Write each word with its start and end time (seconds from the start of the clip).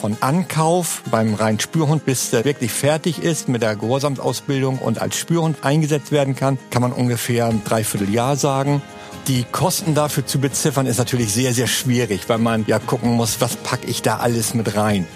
von 0.00 0.16
Ankauf 0.20 1.02
beim 1.10 1.34
reinen 1.34 1.60
Spürhund, 1.60 2.06
bis 2.06 2.30
der 2.30 2.46
wirklich 2.46 2.72
fertig 2.72 3.22
ist 3.22 3.50
mit 3.50 3.60
der 3.60 3.76
Gehorsamsausbildung 3.76 4.78
und 4.78 4.98
als 4.98 5.16
Spürhund 5.16 5.58
eingesetzt 5.62 6.10
werden 6.10 6.34
kann, 6.34 6.58
kann 6.70 6.80
man 6.80 6.92
ungefähr 6.92 7.46
ein 7.46 7.62
Dreivierteljahr 7.64 8.36
sagen. 8.36 8.80
Die 9.28 9.44
Kosten 9.44 9.94
dafür 9.94 10.24
zu 10.24 10.38
beziffern 10.38 10.86
ist 10.86 10.96
natürlich 10.96 11.34
sehr, 11.34 11.52
sehr 11.52 11.66
schwierig, 11.66 12.22
weil 12.28 12.38
man 12.38 12.64
ja 12.66 12.78
gucken 12.78 13.10
muss, 13.10 13.42
was 13.42 13.56
packe 13.56 13.86
ich 13.88 14.00
da 14.00 14.16
alles 14.16 14.54
mit 14.54 14.74
rein. 14.74 15.06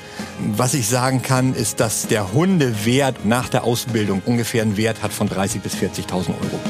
Was 0.55 0.75
ich 0.75 0.87
sagen 0.87 1.23
kann, 1.23 1.55
ist, 1.55 1.81
dass 1.81 2.07
der 2.07 2.35
Hundewert 2.35 3.25
nach 3.25 3.49
der 3.49 3.65
Ausbildung 3.65 4.21
ungefähr 4.27 4.63
einen 4.63 4.77
Wert 4.77 5.03
hat 5.03 5.15
von 5.15 5.31
30.000 5.31 5.61
bis 5.61 5.75
40.000 5.77 6.29
Euro. 6.29 6.61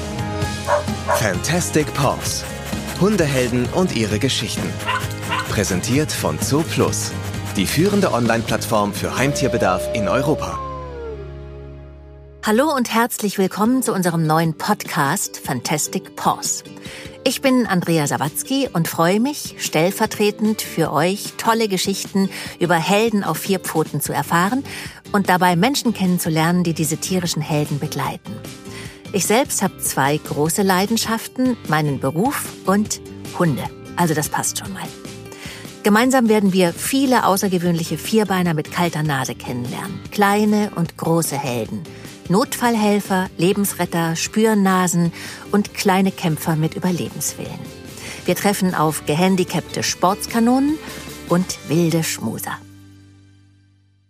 Fantastic 1.17 1.93
Paws. 1.95 2.45
Hundehelden 3.01 3.67
und 3.75 3.97
ihre 3.97 4.21
Geschichten. 4.21 4.73
Präsentiert 5.49 6.13
von 6.13 6.41
ZooPlus, 6.41 7.11
die 7.57 7.67
führende 7.67 8.13
Online-Plattform 8.13 8.93
für 8.93 9.17
Heimtierbedarf 9.17 9.89
in 9.95 10.09
Europa. 10.09 10.59
Hallo 12.45 12.75
und 12.75 12.93
herzlich 12.93 13.39
willkommen 13.39 13.83
zu 13.83 13.93
unserem 13.93 14.27
neuen 14.27 14.59
Podcast 14.59 15.39
Fantastic 15.39 16.17
Paws. 16.17 16.65
Ich 17.23 17.41
bin 17.41 17.67
Andrea 17.67 18.07
Sawatzki 18.07 18.69
und 18.73 18.89
freue 18.89 19.21
mich, 19.21 19.55
stellvertretend 19.59 20.63
für 20.63 20.93
euch 20.93 21.35
tolle 21.39 21.69
Geschichten 21.69 22.29
über 22.59 22.75
Helden 22.75 23.23
auf 23.23 23.39
vier 23.39 23.61
Pfoten 23.61 24.01
zu 24.01 24.13
erfahren 24.13 24.65
und 25.13 25.29
dabei 25.29 25.55
Menschen 25.55 25.95
kennenzulernen, 25.95 26.65
die 26.65 26.75
diese 26.75 26.97
tierischen 26.97 27.41
Helden 27.41 27.79
begleiten. 27.79 28.35
Ich 29.13 29.27
selbst 29.27 29.63
habe 29.63 29.79
zwei 29.79 30.17
große 30.17 30.63
Leidenschaften, 30.63 31.57
meinen 31.69 32.01
Beruf 32.01 32.47
und 32.67 33.01
Hunde. 33.39 33.63
Also 33.97 34.13
das 34.13 34.29
passt 34.29 34.59
schon 34.59 34.73
mal. 34.73 34.89
Gemeinsam 35.85 36.31
werden 36.31 36.55
wir 36.55 36.73
viele 36.73 37.27
außergewöhnliche 37.27 37.99
Vierbeiner 37.99 38.55
mit 38.55 38.73
kalter 38.73 39.03
Nase 39.03 39.35
kennenlernen. 39.35 40.01
Kleine 40.11 40.73
und 40.77 40.97
große 40.97 41.37
Helden. 41.37 41.83
Notfallhelfer, 42.31 43.29
Lebensretter, 43.37 44.17
Spürnasen 44.17 45.13
und 45.53 45.75
kleine 45.75 46.11
Kämpfer 46.11 46.57
mit 46.57 46.75
Überlebenswillen. 46.75 47.59
Wir 48.25 48.35
treffen 48.35 48.75
auf 48.75 49.05
gehandicapte 49.05 49.83
Sportskanonen 49.83 50.79
und 51.29 51.59
wilde 51.69 52.03
Schmuser. 52.03 52.57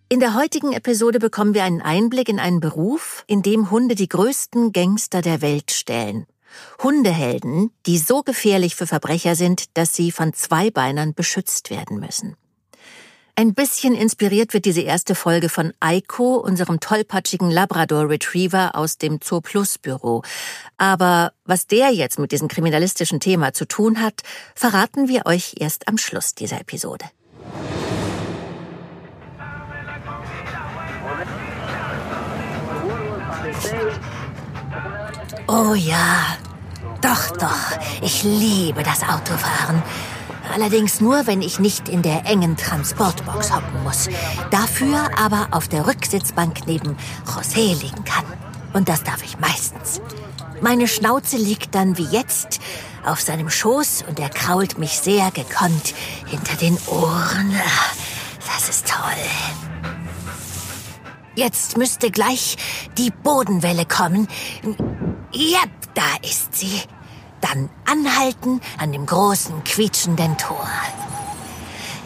In 0.08 0.20
der 0.20 0.34
heutigen 0.34 0.74
Episode 0.74 1.18
bekommen 1.18 1.54
wir 1.54 1.64
einen 1.64 1.82
Einblick 1.82 2.28
in 2.28 2.38
einen 2.38 2.60
Beruf, 2.60 3.24
in 3.26 3.42
dem 3.42 3.72
Hunde 3.72 3.96
die 3.96 4.08
größten 4.08 4.70
Gangster 4.70 5.22
der 5.22 5.42
Welt 5.42 5.72
stellen. 5.72 6.26
Hundehelden, 6.82 7.70
die 7.86 7.98
so 7.98 8.22
gefährlich 8.22 8.76
für 8.76 8.86
Verbrecher 8.86 9.34
sind, 9.34 9.76
dass 9.76 9.94
sie 9.94 10.12
von 10.12 10.32
Zweibeinern 10.32 11.14
beschützt 11.14 11.70
werden 11.70 11.98
müssen. 12.00 12.36
Ein 13.36 13.52
bisschen 13.52 13.96
inspiriert 13.96 14.54
wird 14.54 14.64
diese 14.64 14.82
erste 14.82 15.16
Folge 15.16 15.48
von 15.48 15.72
Eiko, 15.80 16.36
unserem 16.36 16.78
tollpatschigen 16.78 17.50
Labrador 17.50 18.08
Retriever 18.08 18.76
aus 18.76 18.96
dem 18.96 19.18
Zoo 19.20 19.40
Plus 19.40 19.76
Büro. 19.76 20.22
Aber 20.78 21.32
was 21.44 21.66
der 21.66 21.90
jetzt 21.90 22.20
mit 22.20 22.30
diesem 22.30 22.46
kriminalistischen 22.46 23.18
Thema 23.18 23.52
zu 23.52 23.66
tun 23.66 24.00
hat, 24.00 24.20
verraten 24.54 25.08
wir 25.08 25.26
euch 25.26 25.56
erst 25.58 25.88
am 25.88 25.98
Schluss 25.98 26.36
dieser 26.36 26.60
Episode. 26.60 27.06
Oh 35.48 35.74
ja, 35.74 36.38
doch, 37.04 37.36
doch, 37.36 37.78
ich 38.00 38.22
liebe 38.22 38.82
das 38.82 39.02
Autofahren. 39.02 39.82
Allerdings 40.54 41.00
nur, 41.00 41.26
wenn 41.26 41.42
ich 41.42 41.58
nicht 41.58 41.88
in 41.88 42.02
der 42.02 42.24
engen 42.26 42.56
Transportbox 42.56 43.54
hocken 43.54 43.82
muss. 43.82 44.08
Dafür 44.50 45.10
aber 45.18 45.48
auf 45.50 45.68
der 45.68 45.86
Rücksitzbank 45.86 46.66
neben 46.66 46.96
José 47.26 47.78
liegen 47.80 48.04
kann. 48.04 48.24
Und 48.72 48.88
das 48.88 49.02
darf 49.02 49.22
ich 49.22 49.38
meistens. 49.38 50.00
Meine 50.60 50.88
Schnauze 50.88 51.36
liegt 51.36 51.74
dann 51.74 51.98
wie 51.98 52.06
jetzt 52.06 52.60
auf 53.04 53.20
seinem 53.20 53.50
Schoß 53.50 54.04
und 54.08 54.18
er 54.18 54.30
krault 54.30 54.78
mich 54.78 54.98
sehr 54.98 55.30
gekonnt 55.30 55.94
hinter 56.26 56.56
den 56.56 56.78
Ohren. 56.86 57.54
Das 58.46 58.68
ist 58.68 58.88
toll. 58.88 59.92
Jetzt 61.34 61.76
müsste 61.76 62.10
gleich 62.10 62.56
die 62.96 63.10
Bodenwelle 63.10 63.84
kommen. 63.84 64.28
Ja, 65.32 65.60
da 65.94 66.02
ist 66.22 66.54
sie. 66.54 66.82
Dann 67.44 67.68
anhalten 67.84 68.62
an 68.78 68.92
dem 68.92 69.04
großen, 69.04 69.64
quietschenden 69.64 70.38
Tor. 70.38 70.66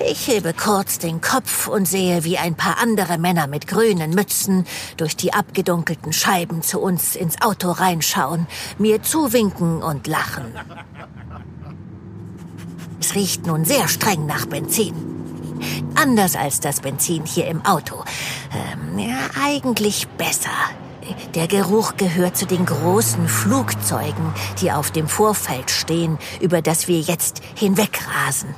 Ich 0.05 0.27
hebe 0.27 0.53
kurz 0.53 0.99
den 0.99 1.21
Kopf 1.21 1.69
und 1.69 1.87
sehe, 1.87 2.25
wie 2.25 2.39
ein 2.39 2.57
paar 2.57 2.79
andere 2.79 3.19
Männer 3.19 3.47
mit 3.47 3.69
grünen 3.69 4.11
Mützen 4.11 4.67
durch 4.97 5.15
die 5.15 5.33
abgedunkelten 5.33 6.13
Scheiben 6.13 6.63
zu 6.63 6.81
uns 6.81 7.15
ins 7.15 7.41
Auto 7.41 7.71
reinschauen, 7.71 8.49
mir 8.79 9.03
zuwinken 9.03 9.81
und 9.81 10.09
lachen. 10.09 10.47
Es 13.01 13.15
riecht 13.15 13.47
nun 13.47 13.65
sehr 13.65 13.87
streng 13.87 14.27
nach 14.27 14.47
Benzin. 14.47 14.95
Anders 15.95 16.35
als 16.35 16.59
das 16.59 16.81
Benzin 16.81 17.25
hier 17.27 17.47
im 17.47 17.65
Auto. 17.65 18.05
Ähm, 18.53 18.99
ja, 18.99 19.19
eigentlich 19.41 20.09
besser. 20.09 20.51
Der 21.35 21.47
Geruch 21.47 21.97
gehört 21.97 22.37
zu 22.37 22.47
den 22.47 22.67
großen 22.67 23.29
Flugzeugen, 23.29 24.33
die 24.61 24.73
auf 24.73 24.91
dem 24.91 25.09
Vorfeld 25.09 25.71
stehen, 25.71 26.19
über 26.41 26.63
das 26.63 26.89
wir 26.89 27.01
jetzt 27.01 27.43
hinwegrasen. 27.55 28.55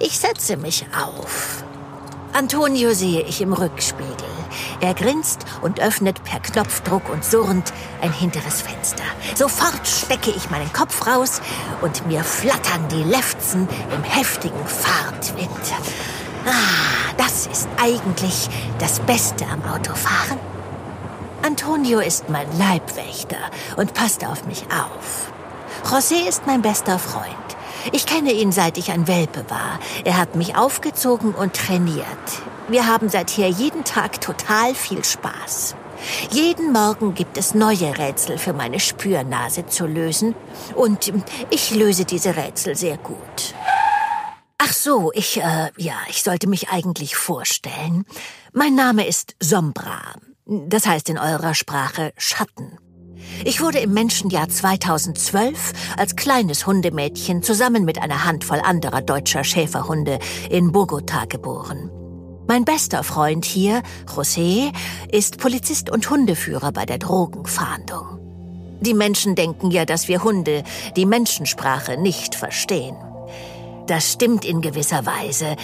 Ich 0.00 0.18
setze 0.18 0.56
mich 0.56 0.86
auf. 0.96 1.64
Antonio 2.32 2.94
sehe 2.94 3.22
ich 3.22 3.40
im 3.40 3.52
Rückspiegel. 3.52 4.32
Er 4.80 4.94
grinst 4.94 5.44
und 5.60 5.80
öffnet 5.80 6.22
per 6.24 6.40
Knopfdruck 6.40 7.08
und 7.10 7.24
surrend 7.24 7.72
ein 8.00 8.12
hinteres 8.12 8.62
Fenster. 8.62 9.04
Sofort 9.34 9.86
stecke 9.86 10.30
ich 10.30 10.50
meinen 10.50 10.72
Kopf 10.72 11.06
raus 11.06 11.40
und 11.82 12.06
mir 12.06 12.24
flattern 12.24 12.88
die 12.90 13.02
Lefzen 13.02 13.68
im 13.94 14.02
heftigen 14.02 14.66
Fahrtwind. 14.66 15.48
Ah, 16.46 17.12
das 17.16 17.46
ist 17.46 17.68
eigentlich 17.80 18.48
das 18.78 19.00
Beste 19.00 19.46
am 19.46 19.62
Autofahren. 19.64 20.51
Antonio 21.42 21.98
ist 21.98 22.28
mein 22.28 22.46
Leibwächter 22.56 23.38
und 23.76 23.94
passt 23.94 24.24
auf 24.24 24.44
mich 24.44 24.64
auf. 24.66 25.32
José 25.84 26.28
ist 26.28 26.46
mein 26.46 26.62
bester 26.62 26.98
Freund. 27.00 27.26
Ich 27.90 28.06
kenne 28.06 28.32
ihn, 28.32 28.52
seit 28.52 28.78
ich 28.78 28.92
ein 28.92 29.08
Welpe 29.08 29.44
war. 29.48 29.80
Er 30.04 30.18
hat 30.18 30.36
mich 30.36 30.54
aufgezogen 30.54 31.34
und 31.34 31.54
trainiert. 31.54 32.06
Wir 32.68 32.86
haben 32.86 33.08
seither 33.08 33.48
jeden 33.48 33.82
Tag 33.82 34.20
total 34.20 34.74
viel 34.74 35.04
Spaß. 35.04 35.74
Jeden 36.30 36.72
Morgen 36.72 37.14
gibt 37.14 37.36
es 37.36 37.54
neue 37.54 37.98
Rätsel 37.98 38.38
für 38.38 38.52
meine 38.52 38.78
Spürnase 38.78 39.66
zu 39.66 39.86
lösen 39.86 40.34
und 40.76 41.12
ich 41.50 41.74
löse 41.74 42.04
diese 42.04 42.36
Rätsel 42.36 42.76
sehr 42.76 42.98
gut. 42.98 43.54
Ach 44.58 44.72
so, 44.72 45.10
ich, 45.12 45.38
äh, 45.38 45.70
ja, 45.76 45.96
ich 46.08 46.22
sollte 46.22 46.48
mich 46.48 46.68
eigentlich 46.68 47.16
vorstellen. 47.16 48.04
Mein 48.52 48.76
Name 48.76 49.06
ist 49.06 49.34
Sombra. 49.40 50.14
Das 50.46 50.86
heißt 50.86 51.08
in 51.08 51.18
eurer 51.18 51.54
Sprache 51.54 52.12
Schatten. 52.16 52.78
Ich 53.44 53.60
wurde 53.60 53.78
im 53.78 53.92
Menschenjahr 53.92 54.48
2012 54.48 55.72
als 55.96 56.16
kleines 56.16 56.66
Hundemädchen 56.66 57.42
zusammen 57.42 57.84
mit 57.84 58.02
einer 58.02 58.24
Handvoll 58.24 58.60
anderer 58.60 59.00
deutscher 59.00 59.44
Schäferhunde 59.44 60.18
in 60.50 60.72
Bogota 60.72 61.24
geboren. 61.26 61.90
Mein 62.48 62.64
bester 62.64 63.04
Freund 63.04 63.44
hier, 63.44 63.82
José, 64.06 64.72
ist 65.10 65.38
Polizist 65.38 65.90
und 65.90 66.10
Hundeführer 66.10 66.72
bei 66.72 66.84
der 66.84 66.98
Drogenfahndung. 66.98 68.18
Die 68.80 68.94
Menschen 68.94 69.36
denken 69.36 69.70
ja, 69.70 69.84
dass 69.84 70.08
wir 70.08 70.24
Hunde 70.24 70.64
die 70.96 71.06
Menschensprache 71.06 71.96
nicht 71.96 72.34
verstehen. 72.34 72.96
Das 73.86 74.12
stimmt 74.12 74.44
in 74.44 74.60
gewisser 74.60 75.06
Weise, 75.06 75.56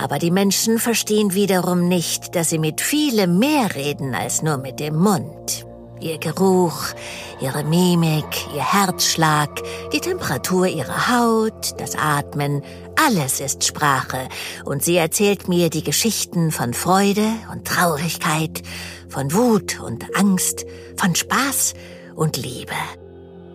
aber 0.00 0.18
die 0.18 0.30
Menschen 0.30 0.78
verstehen 0.78 1.34
wiederum 1.34 1.88
nicht, 1.88 2.34
dass 2.36 2.50
sie 2.50 2.58
mit 2.58 2.80
vielem 2.80 3.38
mehr 3.38 3.74
reden 3.74 4.14
als 4.14 4.42
nur 4.42 4.58
mit 4.58 4.78
dem 4.80 4.96
Mund. 4.96 5.66
Ihr 6.00 6.18
Geruch, 6.18 6.94
ihre 7.40 7.64
Mimik, 7.64 8.46
ihr 8.54 8.72
Herzschlag, 8.72 9.50
die 9.92 9.98
Temperatur 9.98 10.68
ihrer 10.68 11.08
Haut, 11.08 11.74
das 11.80 11.96
Atmen, 11.96 12.62
alles 13.04 13.40
ist 13.40 13.64
Sprache, 13.64 14.28
und 14.64 14.84
sie 14.84 14.96
erzählt 14.96 15.48
mir 15.48 15.70
die 15.70 15.82
Geschichten 15.82 16.52
von 16.52 16.72
Freude 16.72 17.26
und 17.50 17.66
Traurigkeit, 17.66 18.62
von 19.08 19.32
Wut 19.32 19.80
und 19.80 20.16
Angst, 20.16 20.66
von 20.96 21.16
Spaß 21.16 21.74
und 22.14 22.36
Liebe. 22.36 22.74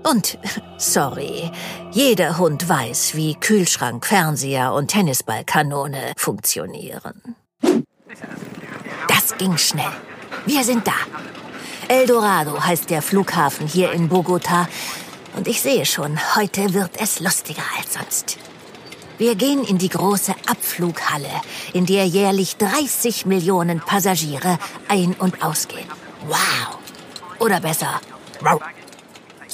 Und, 0.04 0.38
sorry, 0.78 1.50
jeder 1.92 2.38
Hund 2.38 2.68
weiß, 2.68 3.16
wie 3.16 3.36
Kühlschrank, 3.36 4.06
Fernseher 4.06 4.74
und 4.74 4.90
Tennisballkanone 4.90 6.14
funktionieren. 6.18 7.36
Das 9.08 9.38
ging 9.38 9.58
schnell. 9.58 9.92
Wir 10.46 10.64
sind 10.64 10.86
da. 10.86 10.94
El 11.88 12.06
Dorado 12.06 12.62
heißt 12.62 12.90
der 12.90 13.02
Flughafen 13.02 13.68
hier 13.68 13.92
in 13.92 14.10
Bogota. 14.10 14.68
Und 15.36 15.48
ich 15.48 15.62
sehe 15.62 15.86
schon, 15.86 16.20
heute 16.36 16.74
wird 16.74 17.00
es 17.00 17.20
lustiger 17.20 17.64
als 17.78 17.94
sonst. 17.94 18.38
Wir 19.18 19.36
gehen 19.36 19.64
in 19.64 19.78
die 19.78 19.90
große 19.90 20.34
Abflughalle, 20.48 21.30
in 21.72 21.86
der 21.86 22.06
jährlich 22.06 22.58
30 22.58 23.26
Millionen 23.26 23.80
Passagiere 23.80 24.60
ein- 24.90 25.16
und 25.18 25.44
ausgehen. 25.44 25.88
Wow! 26.28 26.78
Oder 27.40 27.60
besser, 27.60 28.02
wow. 28.42 28.62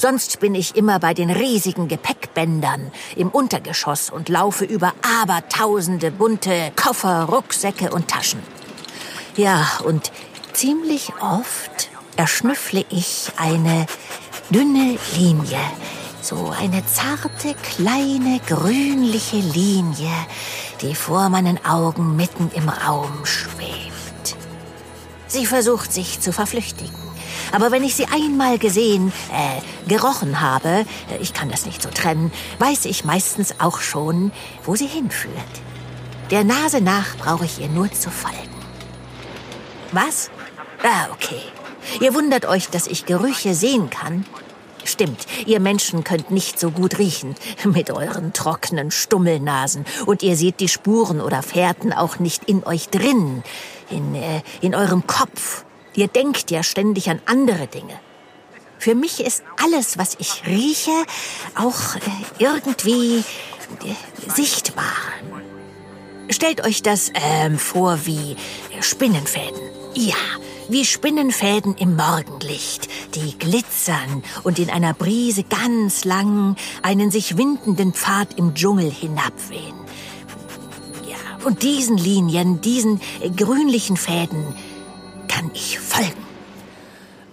Sonst 0.00 0.40
bin 0.40 0.54
ich 0.54 0.76
immer 0.76 0.98
bei 0.98 1.12
den 1.12 1.28
riesigen 1.28 1.86
Gepäckbändern 1.86 2.90
im 3.16 3.28
Untergeschoss 3.28 4.08
und 4.08 4.30
laufe 4.30 4.64
über 4.64 4.94
abertausende 5.20 6.10
bunte 6.10 6.72
Koffer, 6.74 7.24
Rucksäcke 7.24 7.90
und 7.90 8.08
Taschen. 8.08 8.42
Ja, 9.36 9.68
und 9.84 10.10
ziemlich 10.54 11.12
oft 11.20 11.90
erschnüffle 12.16 12.86
ich 12.88 13.30
eine 13.36 13.84
dünne 14.48 14.96
Linie, 15.18 15.60
so 16.22 16.50
eine 16.58 16.82
zarte, 16.86 17.54
kleine, 17.62 18.40
grünliche 18.46 19.36
Linie, 19.36 20.14
die 20.80 20.94
vor 20.94 21.28
meinen 21.28 21.62
Augen 21.66 22.16
mitten 22.16 22.50
im 22.54 22.70
Raum 22.70 23.26
schwebt. 23.26 24.38
Sie 25.26 25.44
versucht 25.44 25.92
sich 25.92 26.20
zu 26.20 26.32
verflüchtigen. 26.32 27.09
Aber 27.52 27.70
wenn 27.70 27.84
ich 27.84 27.94
sie 27.94 28.06
einmal 28.06 28.58
gesehen, 28.58 29.12
äh, 29.32 29.88
gerochen 29.88 30.40
habe, 30.40 30.68
äh, 30.68 30.84
ich 31.20 31.32
kann 31.32 31.50
das 31.50 31.66
nicht 31.66 31.82
so 31.82 31.90
trennen, 31.90 32.32
weiß 32.58 32.84
ich 32.84 33.04
meistens 33.04 33.54
auch 33.58 33.80
schon, 33.80 34.32
wo 34.64 34.76
sie 34.76 34.86
hinführt. 34.86 35.34
Der 36.30 36.44
Nase 36.44 36.80
nach 36.80 37.16
brauche 37.16 37.44
ich 37.44 37.60
ihr 37.60 37.68
nur 37.68 37.90
zu 37.90 38.10
folgen. 38.10 38.36
Was? 39.92 40.30
Ah, 40.82 41.08
okay. 41.12 41.40
Ihr 42.00 42.14
wundert 42.14 42.46
euch, 42.46 42.68
dass 42.68 42.86
ich 42.86 43.06
Gerüche 43.06 43.54
sehen 43.54 43.90
kann? 43.90 44.24
Stimmt, 44.84 45.26
ihr 45.46 45.60
Menschen 45.60 46.04
könnt 46.04 46.30
nicht 46.30 46.58
so 46.58 46.70
gut 46.70 46.98
riechen 46.98 47.34
mit 47.64 47.90
euren 47.90 48.32
trockenen 48.32 48.90
Stummelnasen 48.90 49.84
und 50.06 50.22
ihr 50.22 50.36
seht 50.36 50.60
die 50.60 50.68
Spuren 50.68 51.20
oder 51.20 51.42
Fährten 51.42 51.92
auch 51.92 52.18
nicht 52.18 52.44
in 52.44 52.64
euch 52.64 52.88
drin, 52.88 53.42
in, 53.90 54.14
äh, 54.14 54.42
in 54.60 54.74
eurem 54.74 55.06
Kopf. 55.06 55.64
Ihr 55.94 56.08
denkt 56.08 56.50
ja 56.50 56.62
ständig 56.62 57.10
an 57.10 57.20
andere 57.26 57.66
Dinge. 57.66 57.98
Für 58.78 58.94
mich 58.94 59.20
ist 59.20 59.42
alles, 59.62 59.98
was 59.98 60.16
ich 60.18 60.42
rieche, 60.46 61.04
auch 61.54 61.96
äh, 61.96 62.00
irgendwie 62.38 63.18
äh, 63.18 64.30
sichtbar. 64.34 64.96
Stellt 66.30 66.64
euch 66.64 66.82
das 66.82 67.12
ähm, 67.14 67.58
vor 67.58 68.06
wie 68.06 68.36
Spinnenfäden. 68.80 69.60
Ja, 69.94 70.14
wie 70.68 70.84
Spinnenfäden 70.84 71.74
im 71.76 71.96
Morgenlicht, 71.96 72.88
die 73.16 73.36
glitzern 73.36 74.22
und 74.44 74.58
in 74.58 74.70
einer 74.70 74.94
Brise 74.94 75.42
ganz 75.42 76.04
lang 76.04 76.56
einen 76.82 77.10
sich 77.10 77.36
windenden 77.36 77.92
Pfad 77.92 78.38
im 78.38 78.54
Dschungel 78.54 78.90
hinabwehen. 78.90 79.74
Ja, 81.06 81.44
und 81.44 81.64
diesen 81.64 81.98
Linien, 81.98 82.60
diesen 82.60 83.00
äh, 83.20 83.28
grünlichen 83.28 83.96
Fäden 83.96 84.54
kann 85.30 85.50
ich 85.54 85.78
folgen. 85.78 86.26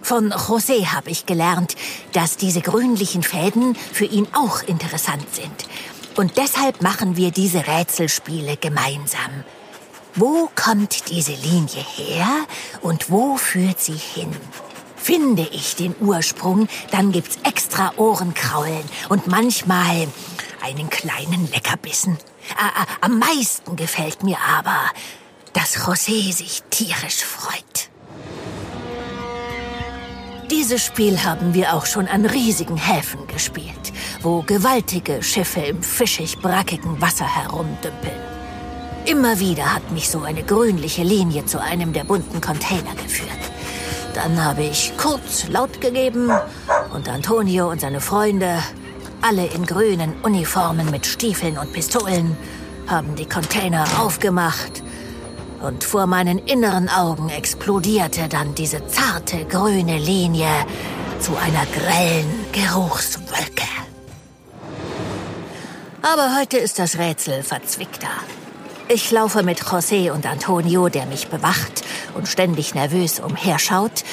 Von 0.00 0.32
José 0.32 0.86
habe 0.86 1.10
ich 1.10 1.26
gelernt, 1.26 1.74
dass 2.12 2.36
diese 2.36 2.62
grünlichen 2.62 3.22
Fäden 3.22 3.74
für 3.74 4.06
ihn 4.06 4.26
auch 4.32 4.62
interessant 4.62 5.26
sind. 5.34 5.68
Und 6.16 6.36
deshalb 6.36 6.80
machen 6.82 7.16
wir 7.16 7.30
diese 7.30 7.66
Rätselspiele 7.66 8.56
gemeinsam. 8.56 9.44
Wo 10.14 10.48
kommt 10.54 11.10
diese 11.10 11.32
Linie 11.32 11.84
her 11.96 12.28
und 12.80 13.10
wo 13.10 13.36
führt 13.36 13.80
sie 13.80 13.92
hin? 13.96 14.34
Finde 14.96 15.46
ich 15.52 15.76
den 15.76 15.94
Ursprung, 16.00 16.68
dann 16.90 17.12
gibt's 17.12 17.38
extra 17.44 17.92
Ohrenkraulen 17.96 18.82
und 19.08 19.26
manchmal 19.26 20.08
einen 20.62 20.90
kleinen 20.90 21.50
Leckerbissen. 21.52 22.18
Am 23.00 23.18
meisten 23.18 23.76
gefällt 23.76 24.22
mir 24.22 24.38
aber, 24.40 24.80
dass 25.58 25.76
José 25.76 26.32
sich 26.32 26.62
tierisch 26.70 27.24
freut. 27.24 27.90
Dieses 30.52 30.84
Spiel 30.84 31.24
haben 31.24 31.52
wir 31.52 31.74
auch 31.74 31.84
schon 31.84 32.06
an 32.06 32.26
riesigen 32.26 32.76
Häfen 32.76 33.26
gespielt, 33.26 33.92
wo 34.22 34.42
gewaltige 34.42 35.20
Schiffe 35.20 35.60
im 35.62 35.82
fischig 35.82 36.38
brackigen 36.38 37.00
Wasser 37.00 37.26
herumdümpeln. 37.26 38.20
Immer 39.04 39.40
wieder 39.40 39.74
hat 39.74 39.90
mich 39.90 40.08
so 40.08 40.22
eine 40.22 40.44
grünliche 40.44 41.02
Linie 41.02 41.44
zu 41.44 41.60
einem 41.60 41.92
der 41.92 42.04
bunten 42.04 42.40
Container 42.40 42.94
geführt. 42.94 43.28
Dann 44.14 44.42
habe 44.42 44.62
ich 44.62 44.92
kurz 44.96 45.48
laut 45.48 45.80
gegeben 45.80 46.30
und 46.94 47.08
Antonio 47.08 47.68
und 47.68 47.80
seine 47.80 48.00
Freunde, 48.00 48.62
alle 49.22 49.46
in 49.46 49.66
grünen 49.66 50.12
Uniformen 50.22 50.88
mit 50.92 51.04
Stiefeln 51.04 51.58
und 51.58 51.72
Pistolen, 51.72 52.36
haben 52.86 53.16
die 53.16 53.26
Container 53.26 53.84
aufgemacht 53.98 54.84
und 55.60 55.84
vor 55.84 56.06
meinen 56.06 56.38
inneren 56.38 56.88
Augen 56.88 57.28
explodierte 57.30 58.28
dann 58.28 58.54
diese 58.54 58.86
zarte 58.86 59.44
grüne 59.44 59.98
Linie 59.98 60.48
zu 61.20 61.36
einer 61.36 61.66
grellen 61.66 62.44
Geruchswolke. 62.52 63.66
Aber 66.02 66.36
heute 66.38 66.58
ist 66.58 66.78
das 66.78 66.98
Rätsel 66.98 67.42
verzwickter. 67.42 68.08
Ich 68.88 69.10
laufe 69.10 69.42
mit 69.42 69.62
José 69.62 70.10
und 70.12 70.24
Antonio, 70.24 70.88
der 70.88 71.06
mich 71.06 71.28
bewacht 71.28 71.82
und 72.14 72.28
ständig 72.28 72.74
nervös 72.74 73.20
umherschaut, 73.20 74.04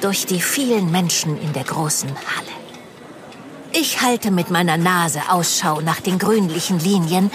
durch 0.00 0.26
die 0.26 0.40
vielen 0.40 0.90
Menschen 0.90 1.40
in 1.40 1.52
der 1.52 1.64
großen 1.64 2.10
Halle. 2.10 2.59
Ich 3.72 4.02
halte 4.02 4.30
mit 4.30 4.50
meiner 4.50 4.76
Nase 4.76 5.20
Ausschau 5.30 5.80
nach 5.80 6.00
den 6.00 6.18
grünlichen 6.18 6.80
Linien. 6.80 7.30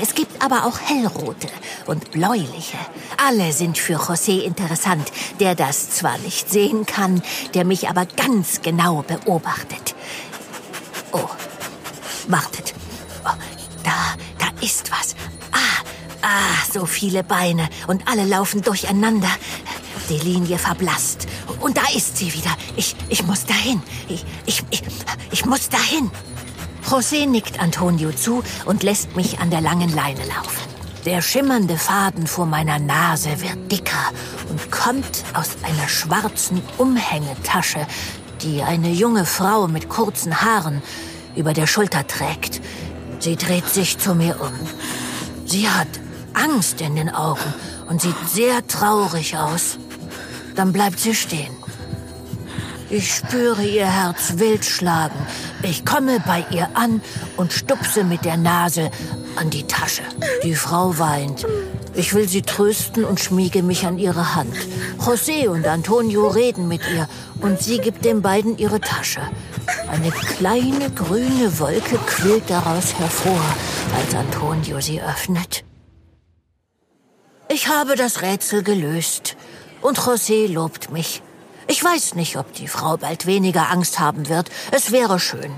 Es 0.00 0.14
gibt 0.14 0.42
aber 0.42 0.66
auch 0.66 0.78
hellrote 0.80 1.48
und 1.86 2.12
bläuliche. 2.12 2.78
Alle 3.26 3.52
sind 3.52 3.76
für 3.76 3.96
José 3.98 4.40
interessant, 4.40 5.10
der 5.40 5.54
das 5.54 5.90
zwar 5.90 6.16
nicht 6.18 6.48
sehen 6.48 6.86
kann, 6.86 7.22
der 7.54 7.64
mich 7.64 7.88
aber 7.88 8.06
ganz 8.06 8.62
genau 8.62 9.02
beobachtet. 9.02 9.94
Oh, 11.12 11.28
wartet. 12.28 12.74
Oh, 13.24 13.36
da, 13.82 14.14
da 14.38 14.46
ist 14.64 14.90
was. 14.92 15.16
Ah, 16.26 16.64
so 16.72 16.86
viele 16.86 17.22
Beine 17.22 17.68
und 17.86 18.08
alle 18.08 18.24
laufen 18.24 18.62
durcheinander. 18.62 19.28
Die 20.08 20.18
Linie 20.18 20.56
verblasst. 20.56 21.26
Und 21.60 21.76
da 21.76 21.82
ist 21.94 22.16
sie 22.16 22.32
wieder. 22.32 22.56
Ich, 22.76 22.96
ich 23.10 23.22
muss 23.24 23.44
dahin. 23.44 23.82
Ich, 24.08 24.24
ich, 24.46 24.62
ich, 24.70 24.82
ich 25.34 25.44
muss 25.44 25.68
dahin. 25.68 26.12
José 26.88 27.26
nickt 27.26 27.58
Antonio 27.58 28.12
zu 28.12 28.44
und 28.66 28.84
lässt 28.84 29.16
mich 29.16 29.40
an 29.40 29.50
der 29.50 29.60
langen 29.60 29.92
Leine 29.92 30.24
laufen. 30.26 30.62
Der 31.04 31.22
schimmernde 31.22 31.76
Faden 31.76 32.28
vor 32.28 32.46
meiner 32.46 32.78
Nase 32.78 33.30
wird 33.40 33.72
dicker 33.72 34.12
und 34.48 34.70
kommt 34.70 35.24
aus 35.34 35.56
einer 35.64 35.88
schwarzen 35.88 36.62
Umhängetasche, 36.78 37.84
die 38.42 38.62
eine 38.62 38.90
junge 38.90 39.24
Frau 39.24 39.66
mit 39.66 39.88
kurzen 39.88 40.40
Haaren 40.40 40.82
über 41.34 41.52
der 41.52 41.66
Schulter 41.66 42.06
trägt. 42.06 42.60
Sie 43.18 43.34
dreht 43.34 43.68
sich 43.68 43.98
zu 43.98 44.14
mir 44.14 44.40
um. 44.40 44.54
Sie 45.46 45.68
hat 45.68 45.88
Angst 46.32 46.80
in 46.80 46.94
den 46.94 47.10
Augen 47.12 47.54
und 47.88 48.00
sieht 48.00 48.28
sehr 48.32 48.64
traurig 48.68 49.36
aus. 49.36 49.78
Dann 50.54 50.72
bleibt 50.72 51.00
sie 51.00 51.16
stehen. 51.16 51.63
Ich 52.90 53.14
spüre 53.14 53.64
ihr 53.64 53.86
Herz 53.86 54.34
wild 54.36 54.64
schlagen. 54.64 55.26
Ich 55.62 55.84
komme 55.86 56.20
bei 56.26 56.44
ihr 56.50 56.68
an 56.74 57.00
und 57.36 57.52
stupse 57.52 58.04
mit 58.04 58.24
der 58.24 58.36
Nase 58.36 58.90
an 59.36 59.50
die 59.50 59.66
Tasche. 59.66 60.02
Die 60.42 60.54
Frau 60.54 60.98
weint. 60.98 61.46
Ich 61.94 62.12
will 62.14 62.28
sie 62.28 62.42
trösten 62.42 63.04
und 63.04 63.20
schmiege 63.20 63.62
mich 63.62 63.86
an 63.86 63.98
ihre 63.98 64.34
Hand. 64.34 64.54
José 64.98 65.48
und 65.48 65.66
Antonio 65.66 66.28
reden 66.28 66.68
mit 66.68 66.82
ihr 66.92 67.08
und 67.40 67.60
sie 67.60 67.78
gibt 67.78 68.04
den 68.04 68.20
beiden 68.20 68.58
ihre 68.58 68.80
Tasche. 68.80 69.22
Eine 69.90 70.10
kleine 70.10 70.90
grüne 70.90 71.58
Wolke 71.58 71.98
quillt 72.06 72.50
daraus 72.50 72.94
hervor, 72.98 73.40
als 73.96 74.14
Antonio 74.14 74.80
sie 74.80 75.00
öffnet. 75.00 75.64
Ich 77.48 77.68
habe 77.68 77.94
das 77.96 78.22
Rätsel 78.22 78.62
gelöst 78.62 79.36
und 79.80 79.98
José 79.98 80.52
lobt 80.52 80.90
mich. 80.90 81.22
Ich 81.66 81.82
weiß 81.82 82.14
nicht, 82.14 82.36
ob 82.36 82.52
die 82.52 82.68
Frau 82.68 82.96
bald 82.96 83.26
weniger 83.26 83.70
Angst 83.70 83.98
haben 83.98 84.28
wird. 84.28 84.50
Es 84.70 84.92
wäre 84.92 85.18
schön. 85.18 85.52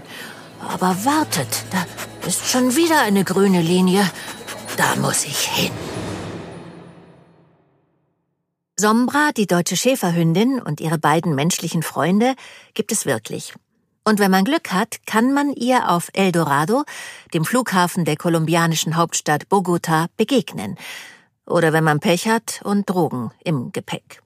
Aber 0.60 1.04
wartet, 1.04 1.64
da 1.70 1.84
ist 2.26 2.48
schon 2.48 2.76
wieder 2.76 3.00
eine 3.00 3.24
grüne 3.24 3.60
Linie. 3.60 4.08
Da 4.76 4.96
muss 4.96 5.24
ich 5.24 5.38
hin. 5.38 5.72
Sombra, 8.78 9.30
die 9.34 9.46
deutsche 9.46 9.76
Schäferhündin 9.76 10.60
und 10.60 10.80
ihre 10.80 10.98
beiden 10.98 11.34
menschlichen 11.34 11.82
Freunde 11.82 12.34
gibt 12.74 12.92
es 12.92 13.06
wirklich. 13.06 13.54
Und 14.04 14.20
wenn 14.20 14.30
man 14.30 14.44
Glück 14.44 14.72
hat, 14.72 14.98
kann 15.06 15.32
man 15.32 15.52
ihr 15.52 15.88
auf 15.88 16.10
El 16.12 16.30
Dorado, 16.30 16.84
dem 17.34 17.44
Flughafen 17.44 18.04
der 18.04 18.16
kolumbianischen 18.16 18.96
Hauptstadt 18.96 19.48
Bogota, 19.48 20.06
begegnen. 20.16 20.76
Oder 21.46 21.72
wenn 21.72 21.84
man 21.84 22.00
Pech 22.00 22.28
hat 22.28 22.60
und 22.64 22.88
Drogen 22.88 23.32
im 23.42 23.72
Gepäck. 23.72 24.20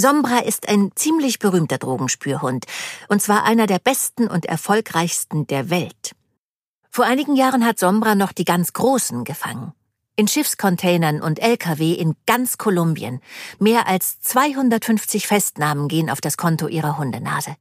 Sombra 0.00 0.38
ist 0.38 0.68
ein 0.68 0.90
ziemlich 0.94 1.38
berühmter 1.38 1.78
Drogenspürhund, 1.78 2.66
und 3.08 3.22
zwar 3.22 3.44
einer 3.44 3.66
der 3.66 3.78
besten 3.78 4.28
und 4.28 4.46
erfolgreichsten 4.46 5.46
der 5.46 5.70
Welt. 5.70 6.14
Vor 6.90 7.04
einigen 7.04 7.36
Jahren 7.36 7.64
hat 7.64 7.78
Sombra 7.78 8.14
noch 8.14 8.32
die 8.32 8.44
ganz 8.44 8.72
Großen 8.72 9.24
gefangen. 9.24 9.72
In 10.14 10.28
Schiffscontainern 10.28 11.22
und 11.22 11.38
Lkw 11.40 11.94
in 11.94 12.16
ganz 12.26 12.58
Kolumbien. 12.58 13.20
Mehr 13.58 13.86
als 13.86 14.20
250 14.20 15.26
Festnahmen 15.26 15.88
gehen 15.88 16.10
auf 16.10 16.20
das 16.20 16.36
Konto 16.36 16.68
ihrer 16.68 16.98
Hundenase. 16.98 17.56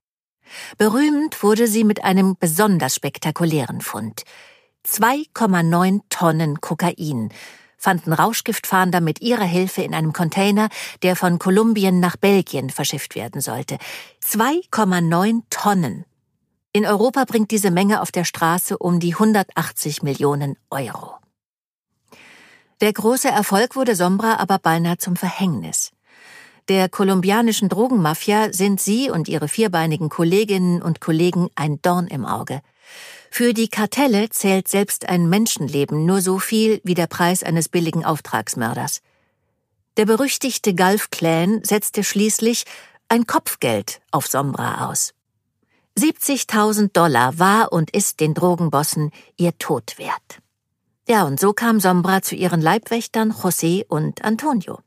Berühmt 0.77 1.43
wurde 1.43 1.67
sie 1.67 1.85
mit 1.85 2.03
einem 2.03 2.35
besonders 2.37 2.93
spektakulären 2.95 3.79
Fund. 3.79 4.23
2,9 4.85 6.01
Tonnen 6.09 6.59
Kokain 6.59 7.29
fanden 7.81 8.13
Rauschgiftfahnder 8.13 9.01
mit 9.01 9.21
ihrer 9.21 9.43
Hilfe 9.43 9.81
in 9.81 9.95
einem 9.95 10.13
Container, 10.13 10.69
der 11.01 11.15
von 11.15 11.39
Kolumbien 11.39 11.99
nach 11.99 12.15
Belgien 12.15 12.69
verschifft 12.69 13.15
werden 13.15 13.41
sollte. 13.41 13.77
2,9 14.23 15.41
Tonnen. 15.49 16.05
In 16.73 16.85
Europa 16.85 17.25
bringt 17.25 17.49
diese 17.49 17.71
Menge 17.71 18.01
auf 18.01 18.11
der 18.11 18.23
Straße 18.23 18.77
um 18.77 18.99
die 18.99 19.13
180 19.13 20.03
Millionen 20.03 20.57
Euro. 20.69 21.15
Der 22.81 22.93
große 22.93 23.27
Erfolg 23.27 23.75
wurde 23.75 23.95
Sombra 23.95 24.37
aber 24.37 24.59
beinahe 24.59 24.97
zum 24.97 25.15
Verhängnis. 25.15 25.91
Der 26.69 26.87
kolumbianischen 26.87 27.67
Drogenmafia 27.67 28.53
sind 28.53 28.79
sie 28.79 29.09
und 29.09 29.27
ihre 29.27 29.47
vierbeinigen 29.47 30.09
Kolleginnen 30.09 30.81
und 30.81 31.01
Kollegen 31.01 31.49
ein 31.55 31.81
Dorn 31.81 32.07
im 32.07 32.25
Auge. 32.25 32.61
Für 33.33 33.53
die 33.53 33.69
Kartelle 33.69 34.29
zählt 34.29 34.67
selbst 34.67 35.07
ein 35.07 35.29
Menschenleben 35.29 36.05
nur 36.05 36.21
so 36.21 36.37
viel 36.37 36.81
wie 36.83 36.95
der 36.95 37.07
Preis 37.07 37.43
eines 37.43 37.69
billigen 37.69 38.03
Auftragsmörders. 38.03 39.01
Der 39.95 40.05
berüchtigte 40.05 40.75
Gulf 40.75 41.09
Clan 41.11 41.63
setzte 41.63 42.03
schließlich 42.03 42.65
ein 43.07 43.25
Kopfgeld 43.27 44.01
auf 44.11 44.27
Sombra 44.27 44.89
aus. 44.89 45.13
70.000 45.97 46.91
Dollar 46.91 47.39
war 47.39 47.71
und 47.71 47.91
ist 47.91 48.19
den 48.19 48.33
Drogenbossen 48.33 49.11
ihr 49.37 49.57
Tod 49.57 49.97
wert. 49.97 50.39
Ja, 51.07 51.23
und 51.23 51.39
so 51.39 51.53
kam 51.53 51.79
Sombra 51.79 52.21
zu 52.21 52.35
ihren 52.35 52.61
Leibwächtern 52.61 53.31
José 53.31 53.85
und 53.87 54.25
Antonio. 54.25 54.79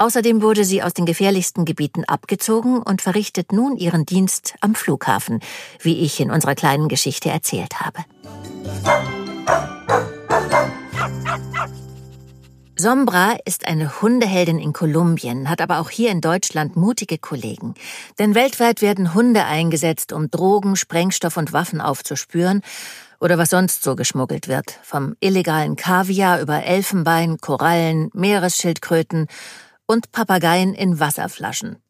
Außerdem 0.00 0.42
wurde 0.42 0.64
sie 0.64 0.80
aus 0.82 0.94
den 0.94 1.06
gefährlichsten 1.06 1.64
Gebieten 1.64 2.04
abgezogen 2.04 2.80
und 2.80 3.02
verrichtet 3.02 3.52
nun 3.52 3.76
ihren 3.76 4.06
Dienst 4.06 4.54
am 4.60 4.76
Flughafen, 4.76 5.40
wie 5.80 5.98
ich 5.98 6.20
in 6.20 6.30
unserer 6.30 6.54
kleinen 6.54 6.88
Geschichte 6.88 7.30
erzählt 7.30 7.80
habe. 7.80 8.04
Sombra 12.76 13.36
ist 13.44 13.66
eine 13.66 14.00
Hundeheldin 14.00 14.60
in 14.60 14.72
Kolumbien, 14.72 15.50
hat 15.50 15.60
aber 15.60 15.80
auch 15.80 15.90
hier 15.90 16.10
in 16.10 16.20
Deutschland 16.20 16.76
mutige 16.76 17.18
Kollegen. 17.18 17.74
Denn 18.20 18.36
weltweit 18.36 18.82
werden 18.82 19.14
Hunde 19.14 19.46
eingesetzt, 19.46 20.12
um 20.12 20.30
Drogen, 20.30 20.76
Sprengstoff 20.76 21.36
und 21.36 21.52
Waffen 21.52 21.80
aufzuspüren 21.80 22.62
oder 23.18 23.36
was 23.36 23.50
sonst 23.50 23.82
so 23.82 23.96
geschmuggelt 23.96 24.46
wird, 24.46 24.78
vom 24.84 25.16
illegalen 25.18 25.74
Kaviar 25.74 26.40
über 26.40 26.62
Elfenbein, 26.62 27.38
Korallen, 27.38 28.10
Meeresschildkröten 28.14 29.26
und 29.88 30.12
Papageien 30.12 30.74
in 30.74 31.00
Wasserflaschen. 31.00 31.82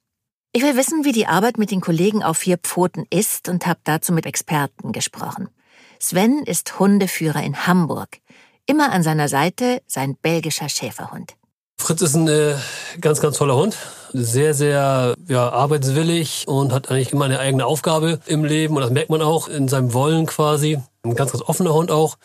Ich 0.52 0.62
will 0.62 0.76
wissen, 0.76 1.04
wie 1.04 1.12
die 1.12 1.26
Arbeit 1.26 1.58
mit 1.58 1.70
den 1.70 1.82
Kollegen 1.82 2.22
auf 2.22 2.38
vier 2.38 2.56
Pfoten 2.56 3.04
ist 3.10 3.50
und 3.50 3.66
habe 3.66 3.80
dazu 3.84 4.14
mit 4.14 4.24
Experten 4.24 4.92
gesprochen. 4.92 5.50
Sven 6.00 6.42
ist 6.44 6.78
Hundeführer 6.78 7.42
in 7.42 7.66
Hamburg. 7.66 8.20
Immer 8.64 8.92
an 8.92 9.02
seiner 9.02 9.28
Seite 9.28 9.82
sein 9.86 10.16
belgischer 10.20 10.68
Schäferhund. 10.68 11.34
Fritz 11.76 12.02
ist 12.02 12.14
ein 12.14 12.28
äh, 12.28 12.54
ganz, 13.00 13.20
ganz 13.20 13.36
toller 13.36 13.56
Hund. 13.56 13.76
Sehr, 14.12 14.54
sehr 14.54 15.14
ja, 15.28 15.50
arbeitswillig 15.50 16.46
und 16.48 16.72
hat 16.72 16.90
eigentlich 16.90 17.12
immer 17.12 17.26
eine 17.26 17.40
eigene 17.40 17.66
Aufgabe 17.66 18.20
im 18.26 18.44
Leben. 18.44 18.76
Und 18.76 18.82
das 18.82 18.90
merkt 18.90 19.10
man 19.10 19.22
auch 19.22 19.48
in 19.48 19.68
seinem 19.68 19.92
Wollen 19.92 20.26
quasi. 20.26 20.78
Ein 21.02 21.14
ganz, 21.14 21.32
ganz 21.32 21.42
offener 21.44 21.74
Hund 21.74 21.90
auch. 21.90 22.16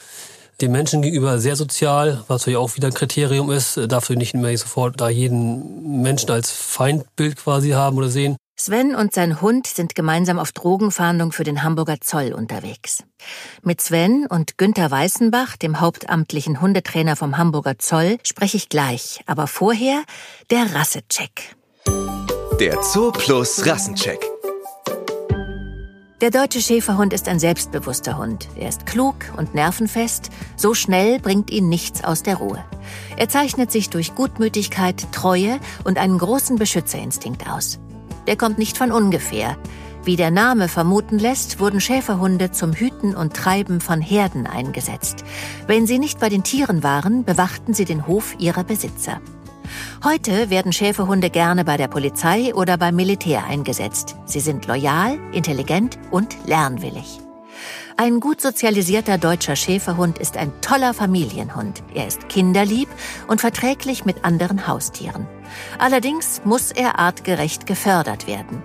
Dem 0.61 0.71
Menschen 0.71 1.01
gegenüber 1.01 1.39
sehr 1.39 1.55
sozial, 1.55 2.23
was 2.27 2.41
natürlich 2.41 2.57
auch 2.57 2.75
wieder 2.75 2.87
ein 2.87 2.93
Kriterium 2.93 3.51
ist. 3.51 3.79
Darf 3.87 4.07
du 4.07 4.13
nicht 4.13 4.33
mehr 4.33 4.57
sofort 4.57 5.01
da 5.01 5.09
jeden 5.09 6.01
Menschen 6.01 6.29
als 6.31 6.51
Feindbild 6.51 7.37
quasi 7.37 7.71
haben 7.71 7.97
oder 7.97 8.09
sehen. 8.09 8.37
Sven 8.55 8.95
und 8.95 9.13
sein 9.13 9.41
Hund 9.41 9.65
sind 9.65 9.95
gemeinsam 9.95 10.37
auf 10.37 10.51
Drogenfahndung 10.51 11.31
für 11.31 11.43
den 11.43 11.63
Hamburger 11.63 11.99
Zoll 12.01 12.33
unterwegs. 12.33 13.03
Mit 13.63 13.81
Sven 13.81 14.27
und 14.29 14.57
Günther 14.57 14.91
Weißenbach, 14.91 15.57
dem 15.57 15.79
hauptamtlichen 15.79 16.61
Hundetrainer 16.61 17.15
vom 17.15 17.37
Hamburger 17.37 17.79
Zoll, 17.79 18.19
spreche 18.23 18.57
ich 18.57 18.69
gleich. 18.69 19.21
Aber 19.25 19.47
vorher 19.47 20.03
der 20.51 20.73
Rassecheck. 20.75 21.55
Der 22.59 22.81
Zoo 22.83 23.11
Plus 23.11 23.65
Rassencheck. 23.65 24.32
Der 26.23 26.31
deutsche 26.31 26.61
Schäferhund 26.61 27.11
ist 27.11 27.27
ein 27.27 27.37
selbstbewusster 27.37 28.17
Hund. 28.17 28.47
Er 28.55 28.69
ist 28.69 28.85
klug 28.85 29.15
und 29.35 29.53
nervenfest. 29.53 30.29
So 30.55 30.73
schnell 30.73 31.19
bringt 31.19 31.51
ihn 31.51 31.67
nichts 31.67 32.01
aus 32.01 32.23
der 32.23 32.37
Ruhe. 32.37 32.63
Er 33.17 33.27
zeichnet 33.27 33.73
sich 33.73 33.89
durch 33.89 34.15
Gutmütigkeit, 34.15 35.11
Treue 35.11 35.59
und 35.83 35.97
einen 35.97 36.17
großen 36.17 36.57
Beschützerinstinkt 36.57 37.49
aus 37.49 37.81
der 38.27 38.37
kommt 38.37 38.57
nicht 38.57 38.77
von 38.77 38.91
ungefähr. 38.91 39.57
Wie 40.03 40.15
der 40.15 40.31
Name 40.31 40.67
vermuten 40.67 41.17
lässt, 41.17 41.59
wurden 41.59 41.79
Schäferhunde 41.79 42.51
zum 42.51 42.73
Hüten 42.73 43.15
und 43.15 43.33
Treiben 43.33 43.79
von 43.79 44.01
Herden 44.01 44.47
eingesetzt. 44.47 45.23
Wenn 45.65 45.87
sie 45.87 45.97
nicht 45.97 46.19
bei 46.19 46.29
den 46.29 46.43
Tieren 46.43 46.83
waren, 46.83 47.23
bewachten 47.23 47.73
sie 47.73 47.85
den 47.85 48.05
Hof 48.05 48.35
ihrer 48.37 48.63
Besitzer. 48.63 49.21
Heute 50.03 50.49
werden 50.49 50.73
Schäferhunde 50.73 51.29
gerne 51.29 51.63
bei 51.65 51.77
der 51.77 51.87
Polizei 51.87 52.53
oder 52.53 52.77
beim 52.77 52.95
Militär 52.95 53.45
eingesetzt. 53.45 54.15
Sie 54.25 54.39
sind 54.39 54.67
loyal, 54.67 55.17
intelligent 55.31 55.97
und 56.11 56.35
lernwillig. 56.45 57.19
Ein 57.95 58.19
gut 58.19 58.41
sozialisierter 58.41 59.17
deutscher 59.17 59.55
Schäferhund 59.55 60.17
ist 60.17 60.35
ein 60.35 60.51
toller 60.61 60.93
Familienhund. 60.93 61.83
Er 61.93 62.07
ist 62.07 62.27
kinderlieb 62.27 62.89
und 63.27 63.39
verträglich 63.39 64.03
mit 64.03 64.25
anderen 64.25 64.67
Haustieren. 64.67 65.27
Allerdings 65.77 66.41
muss 66.43 66.71
er 66.71 66.99
artgerecht 66.99 67.67
gefördert 67.67 68.25
werden. 68.25 68.63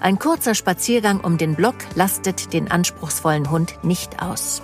Ein 0.00 0.18
kurzer 0.18 0.54
Spaziergang 0.54 1.20
um 1.20 1.38
den 1.38 1.54
Block 1.54 1.76
lastet 1.94 2.52
den 2.52 2.70
anspruchsvollen 2.70 3.50
Hund 3.50 3.78
nicht 3.82 4.22
aus. 4.22 4.62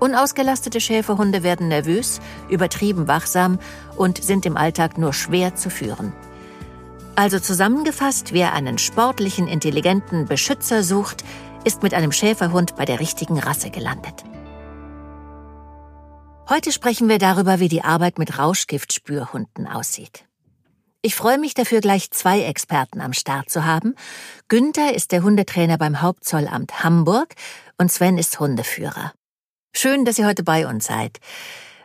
Unausgelastete 0.00 0.80
Schäferhunde 0.80 1.42
werden 1.42 1.68
nervös, 1.68 2.20
übertrieben 2.48 3.06
wachsam 3.06 3.58
und 3.96 4.24
sind 4.24 4.46
im 4.46 4.56
Alltag 4.56 4.96
nur 4.96 5.12
schwer 5.12 5.54
zu 5.54 5.68
führen. 5.68 6.14
Also 7.16 7.38
zusammengefasst, 7.38 8.32
wer 8.32 8.54
einen 8.54 8.78
sportlichen, 8.78 9.46
intelligenten 9.46 10.24
Beschützer 10.24 10.82
sucht, 10.82 11.22
ist 11.64 11.82
mit 11.82 11.92
einem 11.92 12.12
Schäferhund 12.12 12.76
bei 12.76 12.86
der 12.86 12.98
richtigen 12.98 13.38
Rasse 13.38 13.70
gelandet. 13.70 14.24
Heute 16.48 16.72
sprechen 16.72 17.08
wir 17.08 17.18
darüber, 17.18 17.60
wie 17.60 17.68
die 17.68 17.84
Arbeit 17.84 18.18
mit 18.18 18.38
Rauschgiftspürhunden 18.38 19.66
aussieht. 19.66 20.24
Ich 21.02 21.14
freue 21.14 21.38
mich 21.38 21.54
dafür, 21.54 21.80
gleich 21.80 22.10
zwei 22.10 22.42
Experten 22.42 23.00
am 23.00 23.12
Start 23.12 23.50
zu 23.50 23.64
haben. 23.64 23.94
Günther 24.48 24.94
ist 24.94 25.12
der 25.12 25.22
Hundetrainer 25.22 25.78
beim 25.78 26.02
Hauptzollamt 26.02 26.82
Hamburg 26.82 27.34
und 27.78 27.92
Sven 27.92 28.18
ist 28.18 28.40
Hundeführer. 28.40 29.12
Schön, 29.72 30.04
dass 30.04 30.18
ihr 30.18 30.26
heute 30.26 30.42
bei 30.42 30.66
uns 30.66 30.86
seid. 30.86 31.18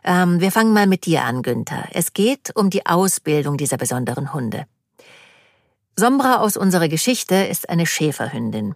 Ähm, 0.04 0.40
wir 0.40 0.52
fangen 0.52 0.74
mal 0.74 0.88
mit 0.88 1.06
dir 1.06 1.24
an, 1.24 1.42
Günther. 1.42 1.88
Es 1.92 2.14
geht 2.14 2.56
um 2.56 2.70
die 2.70 2.86
Ausbildung 2.86 3.58
dieser 3.58 3.78
besonderen 3.78 4.34
Hunde. 4.34 4.66
Sombra 5.96 6.38
aus 6.38 6.58
unserer 6.58 6.90
Geschichte 6.90 7.36
ist 7.36 7.70
eine 7.70 7.86
Schäferhündin. 7.86 8.76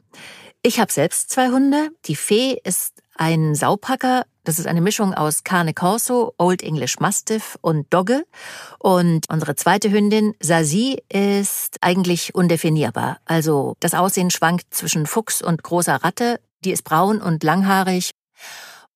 Ich 0.62 0.80
habe 0.80 0.92
selbst 0.92 1.30
zwei 1.30 1.50
Hunde. 1.50 1.89
Die 2.06 2.16
Fee 2.16 2.58
ist 2.63 3.01
ein 3.16 3.56
Saupacker. 3.56 4.25
Das 4.44 4.58
ist 4.58 4.68
eine 4.68 4.82
Mischung 4.82 5.13
aus 5.13 5.44
Cane 5.44 5.74
Corso, 5.74 6.34
Old 6.38 6.63
English 6.63 7.00
Mastiff 7.00 7.58
und 7.62 7.94
Dogge. 7.94 8.24
Und 8.80 9.30
unsere 9.30 9.56
zweite 9.56 9.92
Hündin, 9.92 10.34
Sasi, 10.39 11.01
ist 11.12 11.78
eigentlich 11.82 12.36
undefinierbar. 12.36 13.20
Also 13.25 13.75
das 13.80 13.94
Aussehen 13.94 14.32
schwankt 14.32 14.74
zwischen 14.74 15.06
Fuchs 15.06 15.42
und 15.42 15.63
großer 15.63 15.96
Ratte. 15.96 16.39
Die 16.63 16.72
ist 16.72 16.84
braun 16.84 17.22
und 17.22 17.44
langhaarig. 17.44 18.12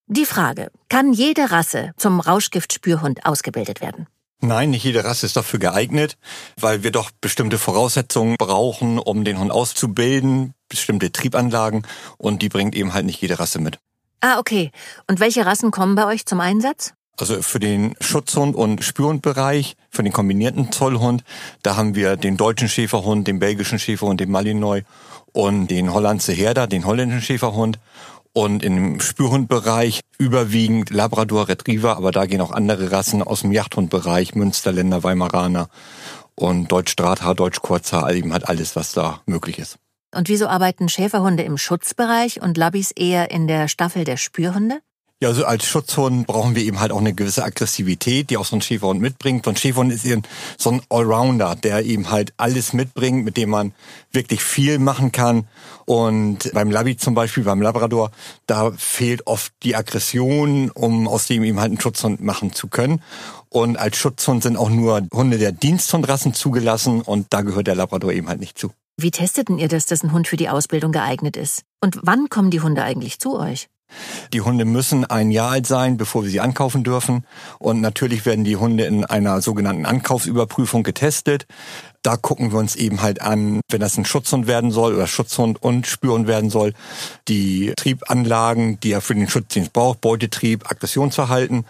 Die 0.07 0.25
Frage, 0.25 0.69
kann 0.89 1.13
jede 1.13 1.51
Rasse 1.51 1.91
zum 1.95 2.19
Rauschgiftspürhund 2.19 3.25
ausgebildet 3.25 3.79
werden? 3.79 4.07
Nein, 4.41 4.71
nicht 4.71 4.83
jede 4.83 5.05
Rasse 5.05 5.25
ist 5.25 5.37
dafür 5.37 5.59
geeignet, 5.59 6.17
weil 6.59 6.83
wir 6.83 6.91
doch 6.91 7.11
bestimmte 7.21 7.57
Voraussetzungen 7.57 8.35
brauchen, 8.37 8.99
um 8.99 9.23
den 9.23 9.39
Hund 9.39 9.51
auszubilden, 9.51 10.53
bestimmte 10.67 11.13
Triebanlagen 11.13 11.87
und 12.17 12.41
die 12.41 12.49
bringt 12.49 12.75
eben 12.75 12.93
halt 12.93 13.05
nicht 13.05 13.21
jede 13.21 13.39
Rasse 13.39 13.59
mit. 13.59 13.79
Ah, 14.19 14.39
okay. 14.39 14.71
Und 15.09 15.21
welche 15.21 15.45
Rassen 15.45 15.71
kommen 15.71 15.95
bei 15.95 16.05
euch 16.05 16.25
zum 16.25 16.41
Einsatz? 16.41 16.93
Also 17.17 17.41
für 17.41 17.59
den 17.59 17.95
Schutzhund 18.01 18.55
und 18.55 18.83
Spürhundbereich, 18.83 19.77
für 19.89 20.03
den 20.03 20.11
kombinierten 20.11 20.71
Zollhund, 20.73 21.23
da 21.61 21.77
haben 21.77 21.95
wir 21.95 22.17
den 22.17 22.35
deutschen 22.35 22.67
Schäferhund, 22.67 23.27
den 23.27 23.39
belgischen 23.39 23.79
Schäferhund, 23.79 24.19
den 24.19 24.31
Malinois 24.31 24.81
und 25.31 25.67
den 25.67 25.93
Hollandse 25.93 26.33
Herder, 26.33 26.67
den 26.67 26.85
holländischen 26.85 27.21
Schäferhund. 27.21 27.79
Und 28.33 28.63
im 28.63 28.99
Spürhundbereich 28.99 30.01
überwiegend 30.17 30.89
Labrador 30.89 31.47
Retriever, 31.47 31.97
aber 31.97 32.11
da 32.11 32.25
gehen 32.25 32.41
auch 32.41 32.51
andere 32.51 32.91
Rassen 32.91 33.21
aus 33.21 33.41
dem 33.41 33.51
Jagdhundbereich, 33.51 34.33
Münsterländer, 34.33 35.03
Weimaraner 35.03 35.69
und 36.35 36.71
Deutsch 36.71 36.95
Drahthaar, 36.95 37.35
Deutsch 37.35 37.61
Kurzhaar, 37.61 38.11
eben 38.11 38.33
halt 38.33 38.49
alles, 38.49 38.75
was 38.75 38.93
da 38.93 39.21
möglich 39.27 39.59
ist. 39.59 39.77
Und 40.15 40.29
wieso 40.29 40.47
arbeiten 40.47 40.89
Schäferhunde 40.89 41.43
im 41.43 41.57
Schutzbereich 41.57 42.41
und 42.41 42.57
Labbys 42.57 42.91
eher 42.91 43.31
in 43.31 43.47
der 43.47 43.67
Staffel 43.67 44.03
der 44.03 44.17
Spürhunde? 44.17 44.79
Ja, 45.23 45.29
also 45.29 45.45
als 45.45 45.65
Schutzhund 45.65 46.27
brauchen 46.27 46.53
wir 46.53 46.63
eben 46.63 46.81
halt 46.81 46.91
auch 46.91 46.99
eine 46.99 47.13
gewisse 47.13 47.45
Aggressivität, 47.45 48.29
die 48.29 48.35
auch 48.35 48.43
so 48.43 48.57
ein 48.57 48.61
Schäferhund 48.61 48.99
mitbringt. 48.99 49.45
So 49.45 49.51
ein 49.51 49.55
Schäferhund 49.55 49.93
ist 49.93 50.03
eben 50.03 50.23
so 50.57 50.69
ein 50.69 50.81
Allrounder, 50.89 51.55
der 51.55 51.85
eben 51.85 52.11
halt 52.11 52.33
alles 52.35 52.73
mitbringt, 52.73 53.23
mit 53.23 53.37
dem 53.37 53.51
man 53.51 53.71
wirklich 54.11 54.43
viel 54.43 54.79
machen 54.79 55.13
kann. 55.13 55.47
Und 55.85 56.51
beim 56.53 56.69
Labby 56.69 56.97
zum 56.97 57.15
Beispiel, 57.15 57.45
beim 57.45 57.61
Labrador, 57.61 58.11
da 58.47 58.73
fehlt 58.75 59.25
oft 59.25 59.53
die 59.63 59.77
Aggression, 59.77 60.69
um 60.71 61.07
aus 61.07 61.27
dem 61.27 61.45
eben 61.45 61.61
halt 61.61 61.69
einen 61.69 61.79
Schutzhund 61.79 62.19
machen 62.19 62.51
zu 62.51 62.67
können. 62.67 63.01
Und 63.47 63.77
als 63.77 63.95
Schutzhund 63.95 64.43
sind 64.43 64.57
auch 64.57 64.69
nur 64.69 65.07
Hunde 65.13 65.37
der 65.37 65.53
Diensthundrassen 65.53 66.33
zugelassen 66.33 67.01
und 67.01 67.27
da 67.29 67.43
gehört 67.43 67.67
der 67.67 67.75
Labrador 67.75 68.11
eben 68.11 68.27
halt 68.27 68.41
nicht 68.41 68.59
zu. 68.59 68.71
Wie 68.97 69.11
testeten 69.11 69.57
ihr 69.57 69.69
das, 69.69 69.85
dass 69.85 70.03
ein 70.03 70.11
Hund 70.11 70.27
für 70.27 70.35
die 70.35 70.49
Ausbildung 70.49 70.91
geeignet 70.91 71.37
ist? 71.37 71.63
Und 71.79 71.99
wann 72.03 72.27
kommen 72.27 72.51
die 72.51 72.59
Hunde 72.59 72.83
eigentlich 72.83 73.19
zu 73.19 73.39
euch? 73.39 73.69
Die 74.33 74.41
Hunde 74.41 74.65
müssen 74.65 75.05
ein 75.05 75.31
Jahr 75.31 75.51
alt 75.51 75.67
sein, 75.67 75.97
bevor 75.97 76.23
wir 76.23 76.29
sie 76.31 76.39
ankaufen 76.39 76.83
dürfen. 76.83 77.25
Und 77.59 77.81
natürlich 77.81 78.25
werden 78.25 78.43
die 78.43 78.55
Hunde 78.55 78.85
in 78.85 79.05
einer 79.05 79.41
sogenannten 79.41 79.85
Ankaufsüberprüfung 79.85 80.83
getestet. 80.83 81.45
Da 82.01 82.17
gucken 82.17 82.51
wir 82.51 82.59
uns 82.59 82.75
eben 82.75 83.01
halt 83.01 83.21
an, 83.21 83.61
wenn 83.69 83.79
das 83.79 83.97
ein 83.97 84.05
Schutzhund 84.05 84.45
werden 84.45 84.71
soll 84.71 84.93
oder 84.93 85.07
Schutzhund 85.07 85.63
und 85.63 85.87
Spürhund 85.87 86.27
werden 86.27 86.49
soll, 86.49 86.73
die 87.29 87.73
Triebanlagen, 87.77 88.79
die 88.81 88.91
er 88.91 89.01
für 89.01 89.15
den 89.15 89.29
Schutzdienst 89.29 89.71
braucht, 89.71 90.01
Beutetrieb, 90.01 90.69
Aggressionsverhalten. 90.69 91.65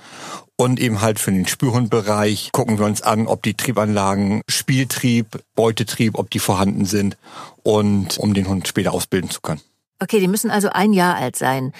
Und 0.55 0.79
eben 0.79 1.01
halt 1.01 1.19
für 1.19 1.31
den 1.31 1.47
Spürhundbereich 1.47 2.51
gucken 2.51 2.77
wir 2.77 2.85
uns 2.85 3.01
an, 3.01 3.27
ob 3.27 3.43
die 3.43 3.55
Triebanlagen 3.55 4.41
Spieltrieb, 4.47 5.43
Beutetrieb, 5.55 6.17
ob 6.17 6.29
die 6.29 6.39
vorhanden 6.39 6.85
sind 6.85 7.17
und 7.63 8.17
um 8.17 8.33
den 8.33 8.47
Hund 8.47 8.67
später 8.67 8.93
ausbilden 8.93 9.29
zu 9.29 9.41
können. 9.41 9.61
Okay, 9.99 10.19
die 10.19 10.27
müssen 10.27 10.51
also 10.51 10.69
ein 10.69 10.93
Jahr 10.93 11.15
alt 11.15 11.35
sein. 11.35 11.73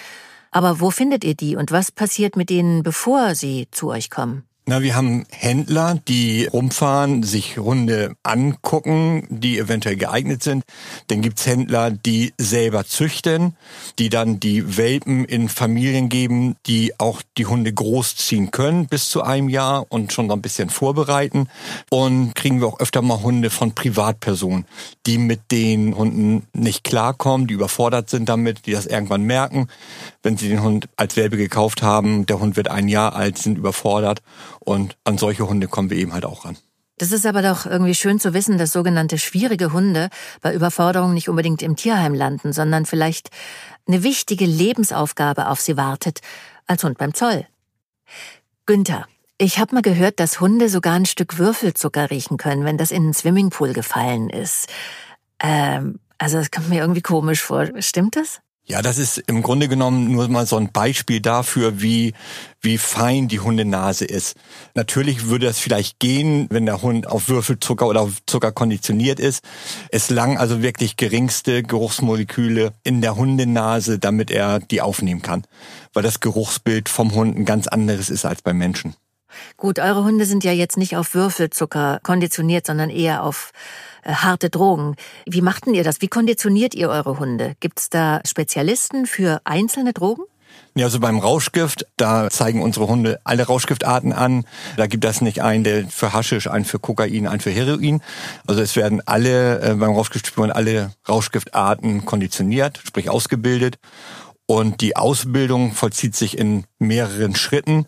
Aber 0.54 0.78
wo 0.78 0.92
findet 0.92 1.24
ihr 1.24 1.34
die 1.34 1.56
und 1.56 1.72
was 1.72 1.90
passiert 1.90 2.36
mit 2.36 2.48
denen, 2.48 2.84
bevor 2.84 3.34
sie 3.34 3.66
zu 3.72 3.88
euch 3.90 4.08
kommen? 4.08 4.44
Na, 4.66 4.80
wir 4.80 4.96
haben 4.96 5.26
Händler, 5.30 5.98
die 6.08 6.46
rumfahren, 6.46 7.22
sich 7.22 7.58
Hunde 7.58 8.14
angucken, 8.22 9.26
die 9.28 9.58
eventuell 9.58 9.96
geeignet 9.96 10.42
sind. 10.42 10.64
Dann 11.08 11.20
gibt's 11.20 11.44
Händler, 11.44 11.90
die 11.90 12.32
selber 12.38 12.86
züchten, 12.86 13.56
die 13.98 14.08
dann 14.08 14.40
die 14.40 14.78
Welpen 14.78 15.26
in 15.26 15.50
Familien 15.50 16.08
geben, 16.08 16.56
die 16.64 16.98
auch 16.98 17.20
die 17.36 17.44
Hunde 17.44 17.74
großziehen 17.74 18.52
können 18.52 18.86
bis 18.86 19.10
zu 19.10 19.22
einem 19.22 19.50
Jahr 19.50 19.84
und 19.90 20.14
schon 20.14 20.28
so 20.28 20.32
ein 20.32 20.40
bisschen 20.40 20.70
vorbereiten. 20.70 21.50
Und 21.90 22.34
kriegen 22.34 22.62
wir 22.62 22.68
auch 22.68 22.80
öfter 22.80 23.02
mal 23.02 23.20
Hunde 23.20 23.50
von 23.50 23.74
Privatpersonen, 23.74 24.64
die 25.04 25.18
mit 25.18 25.50
den 25.50 25.94
Hunden 25.94 26.46
nicht 26.54 26.84
klarkommen, 26.84 27.48
die 27.48 27.54
überfordert 27.54 28.08
sind 28.08 28.30
damit, 28.30 28.64
die 28.64 28.72
das 28.72 28.86
irgendwann 28.86 29.24
merken, 29.24 29.68
wenn 30.24 30.36
sie 30.36 30.48
den 30.48 30.62
Hund 30.62 30.88
als 30.96 31.16
Welpe 31.16 31.36
gekauft 31.36 31.82
haben. 31.82 32.26
Der 32.26 32.40
Hund 32.40 32.56
wird 32.56 32.68
ein 32.68 32.88
Jahr 32.88 33.14
alt, 33.14 33.38
sind 33.38 33.58
überfordert 33.58 34.22
und 34.58 34.96
an 35.04 35.18
solche 35.18 35.46
Hunde 35.48 35.68
kommen 35.68 35.90
wir 35.90 35.98
eben 35.98 36.12
halt 36.12 36.24
auch 36.24 36.44
ran. 36.44 36.56
Das 36.98 37.10
ist 37.10 37.26
aber 37.26 37.42
doch 37.42 37.66
irgendwie 37.66 37.94
schön 37.94 38.20
zu 38.20 38.34
wissen, 38.34 38.56
dass 38.56 38.72
sogenannte 38.72 39.18
schwierige 39.18 39.72
Hunde 39.72 40.10
bei 40.40 40.54
Überforderung 40.54 41.12
nicht 41.12 41.28
unbedingt 41.28 41.60
im 41.60 41.76
Tierheim 41.76 42.14
landen, 42.14 42.52
sondern 42.52 42.86
vielleicht 42.86 43.30
eine 43.86 44.02
wichtige 44.02 44.46
Lebensaufgabe 44.46 45.48
auf 45.48 45.60
sie 45.60 45.76
wartet, 45.76 46.20
als 46.66 46.84
Hund 46.84 46.96
beim 46.96 47.12
Zoll. 47.12 47.46
Günther, 48.66 49.06
ich 49.38 49.58
habe 49.58 49.74
mal 49.74 49.82
gehört, 49.82 50.20
dass 50.20 50.40
Hunde 50.40 50.68
sogar 50.68 50.94
ein 50.94 51.06
Stück 51.06 51.38
Würfelzucker 51.38 52.10
riechen 52.10 52.36
können, 52.36 52.64
wenn 52.64 52.78
das 52.78 52.92
in 52.92 53.02
einen 53.02 53.14
Swimmingpool 53.14 53.72
gefallen 53.72 54.30
ist. 54.30 54.68
Ähm, 55.40 55.98
also 56.18 56.38
das 56.38 56.52
kommt 56.52 56.68
mir 56.68 56.80
irgendwie 56.80 57.02
komisch 57.02 57.42
vor. 57.42 57.68
Stimmt 57.80 58.14
das? 58.14 58.40
Ja, 58.66 58.80
das 58.80 58.96
ist 58.96 59.18
im 59.26 59.42
Grunde 59.42 59.68
genommen 59.68 60.10
nur 60.10 60.26
mal 60.28 60.46
so 60.46 60.56
ein 60.56 60.72
Beispiel 60.72 61.20
dafür, 61.20 61.82
wie, 61.82 62.14
wie 62.62 62.78
fein 62.78 63.28
die 63.28 63.40
Hundenase 63.40 64.06
ist. 64.06 64.36
Natürlich 64.74 65.26
würde 65.26 65.44
das 65.44 65.58
vielleicht 65.58 65.98
gehen, 65.98 66.46
wenn 66.48 66.64
der 66.64 66.80
Hund 66.80 67.06
auf 67.06 67.28
Würfelzucker 67.28 67.86
oder 67.86 68.00
auf 68.00 68.24
Zucker 68.24 68.52
konditioniert 68.52 69.20
ist. 69.20 69.44
Es 69.90 70.08
lang 70.08 70.38
also 70.38 70.62
wirklich 70.62 70.96
geringste 70.96 71.62
Geruchsmoleküle 71.62 72.72
in 72.84 73.02
der 73.02 73.16
Hundenase, 73.16 73.98
damit 73.98 74.30
er 74.30 74.60
die 74.60 74.80
aufnehmen 74.80 75.20
kann. 75.20 75.44
Weil 75.92 76.02
das 76.02 76.20
Geruchsbild 76.20 76.88
vom 76.88 77.14
Hund 77.14 77.36
ein 77.36 77.44
ganz 77.44 77.66
anderes 77.66 78.08
ist 78.08 78.24
als 78.24 78.40
beim 78.40 78.56
Menschen. 78.56 78.94
Gut, 79.56 79.78
eure 79.78 80.04
Hunde 80.04 80.24
sind 80.26 80.44
ja 80.44 80.52
jetzt 80.52 80.76
nicht 80.76 80.96
auf 80.96 81.14
Würfelzucker 81.14 82.00
konditioniert, 82.02 82.66
sondern 82.66 82.90
eher 82.90 83.22
auf 83.22 83.52
äh, 84.02 84.12
harte 84.12 84.50
Drogen. 84.50 84.96
Wie 85.26 85.42
macht 85.42 85.66
denn 85.66 85.74
ihr 85.74 85.84
das? 85.84 86.00
Wie 86.00 86.08
konditioniert 86.08 86.74
ihr 86.74 86.88
eure 86.88 87.18
Hunde? 87.18 87.54
Gibt 87.60 87.80
es 87.80 87.90
da 87.90 88.20
Spezialisten 88.24 89.06
für 89.06 89.40
einzelne 89.44 89.92
Drogen? 89.92 90.24
Ja, 90.76 90.86
also 90.86 90.98
beim 90.98 91.18
Rauschgift, 91.18 91.86
da 91.96 92.28
zeigen 92.30 92.60
unsere 92.60 92.88
Hunde 92.88 93.20
alle 93.22 93.44
Rauschgiftarten 93.44 94.12
an. 94.12 94.44
Da 94.76 94.88
gibt 94.88 95.04
es 95.04 95.20
nicht 95.20 95.40
einen, 95.40 95.62
der 95.62 95.86
für 95.86 96.12
Haschisch, 96.12 96.48
einen 96.48 96.64
für 96.64 96.80
Kokain, 96.80 97.28
einen 97.28 97.40
für 97.40 97.50
Heroin. 97.50 98.02
Also 98.46 98.60
es 98.60 98.74
werden 98.74 99.00
alle 99.06 99.60
äh, 99.60 99.74
beim 99.74 99.92
Rauschgiftspüren 99.92 100.50
alle 100.50 100.92
Rauschgiftarten 101.08 102.04
konditioniert, 102.04 102.80
sprich 102.84 103.08
ausgebildet. 103.08 103.78
Und 104.46 104.80
die 104.80 104.96
Ausbildung 104.96 105.72
vollzieht 105.72 106.16
sich 106.16 106.36
in 106.36 106.64
mehreren 106.78 107.36
Schritten. 107.36 107.86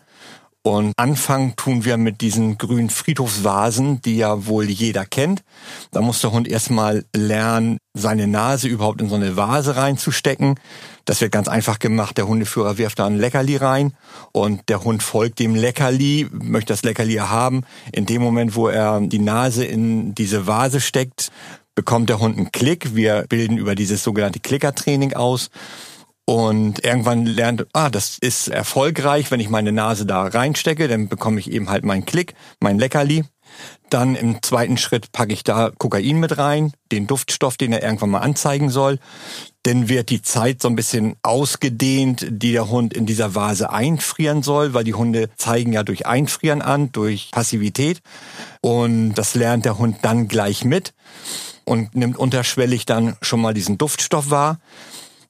Und 0.63 0.91
anfangen 0.97 1.55
tun 1.55 1.85
wir 1.85 1.95
mit 1.95 2.19
diesen 2.19 2.57
grünen 2.57 2.89
Friedhofsvasen, 2.89 4.01
die 4.01 4.17
ja 4.17 4.47
wohl 4.47 4.65
jeder 4.65 5.05
kennt. 5.05 5.43
Da 5.91 6.01
muss 6.01 6.19
der 6.19 6.33
Hund 6.33 6.45
erstmal 6.45 7.05
lernen, 7.15 7.77
seine 7.93 8.27
Nase 8.27 8.67
überhaupt 8.67 9.01
in 9.01 9.07
so 9.07 9.15
eine 9.15 9.37
Vase 9.37 9.77
reinzustecken. 9.77 10.55
Das 11.05 11.21
wird 11.21 11.31
ganz 11.31 11.47
einfach 11.47 11.79
gemacht. 11.79 12.17
Der 12.17 12.27
Hundeführer 12.27 12.77
wirft 12.77 12.99
da 12.99 13.05
ein 13.05 13.17
Leckerli 13.17 13.55
rein 13.55 13.93
und 14.33 14.67
der 14.67 14.83
Hund 14.83 15.03
folgt 15.03 15.39
dem 15.39 15.55
Leckerli, 15.55 16.27
möchte 16.31 16.73
das 16.73 16.83
Leckerli 16.83 17.15
haben. 17.15 17.63
In 17.93 18.05
dem 18.05 18.21
Moment, 18.21 18.55
wo 18.55 18.67
er 18.67 18.99
die 18.99 19.19
Nase 19.19 19.63
in 19.63 20.15
diese 20.15 20.47
Vase 20.47 20.81
steckt, 20.81 21.31
bekommt 21.75 22.09
der 22.09 22.19
Hund 22.19 22.37
einen 22.37 22.51
Klick. 22.51 22.93
Wir 22.93 23.25
bilden 23.29 23.57
über 23.57 23.73
dieses 23.73 24.03
sogenannte 24.03 24.41
Klickertraining 24.41 25.13
aus. 25.13 25.49
Und 26.29 26.83
irgendwann 26.83 27.25
lernt, 27.25 27.67
ah, 27.71 27.89
das 27.89 28.17
ist 28.17 28.49
erfolgreich, 28.49 29.31
wenn 29.31 29.39
ich 29.39 29.47
meine 29.47 29.71
Nase 29.71 30.05
da 30.05 30.23
reinstecke, 30.27 30.89
dann 30.89 31.07
bekomme 31.07 31.39
ich 31.39 31.49
eben 31.49 31.69
halt 31.69 31.85
meinen 31.85 32.03
Klick, 32.03 32.33
mein 32.59 32.77
Leckerli. 32.77 33.23
Dann 33.89 34.13
im 34.13 34.43
zweiten 34.43 34.75
Schritt 34.75 35.13
packe 35.13 35.31
ich 35.31 35.45
da 35.45 35.71
Kokain 35.77 36.19
mit 36.19 36.37
rein, 36.37 36.73
den 36.91 37.07
Duftstoff, 37.07 37.55
den 37.55 37.71
er 37.71 37.81
irgendwann 37.81 38.09
mal 38.09 38.19
anzeigen 38.19 38.69
soll. 38.69 38.99
Dann 39.63 39.87
wird 39.87 40.09
die 40.09 40.21
Zeit 40.21 40.61
so 40.61 40.67
ein 40.67 40.75
bisschen 40.75 41.15
ausgedehnt, 41.23 42.27
die 42.29 42.51
der 42.51 42.67
Hund 42.67 42.93
in 42.93 43.05
dieser 43.05 43.33
Vase 43.33 43.69
einfrieren 43.69 44.43
soll, 44.43 44.73
weil 44.73 44.83
die 44.83 44.95
Hunde 44.95 45.29
zeigen 45.37 45.71
ja 45.71 45.83
durch 45.83 46.07
Einfrieren 46.07 46.61
an, 46.61 46.91
durch 46.91 47.31
Passivität. 47.31 48.01
Und 48.59 49.13
das 49.13 49.33
lernt 49.33 49.63
der 49.63 49.77
Hund 49.77 49.99
dann 50.01 50.27
gleich 50.27 50.65
mit 50.65 50.93
und 51.63 51.95
nimmt 51.95 52.17
unterschwellig 52.17 52.85
dann 52.85 53.15
schon 53.21 53.39
mal 53.39 53.53
diesen 53.53 53.77
Duftstoff 53.77 54.29
wahr. 54.29 54.59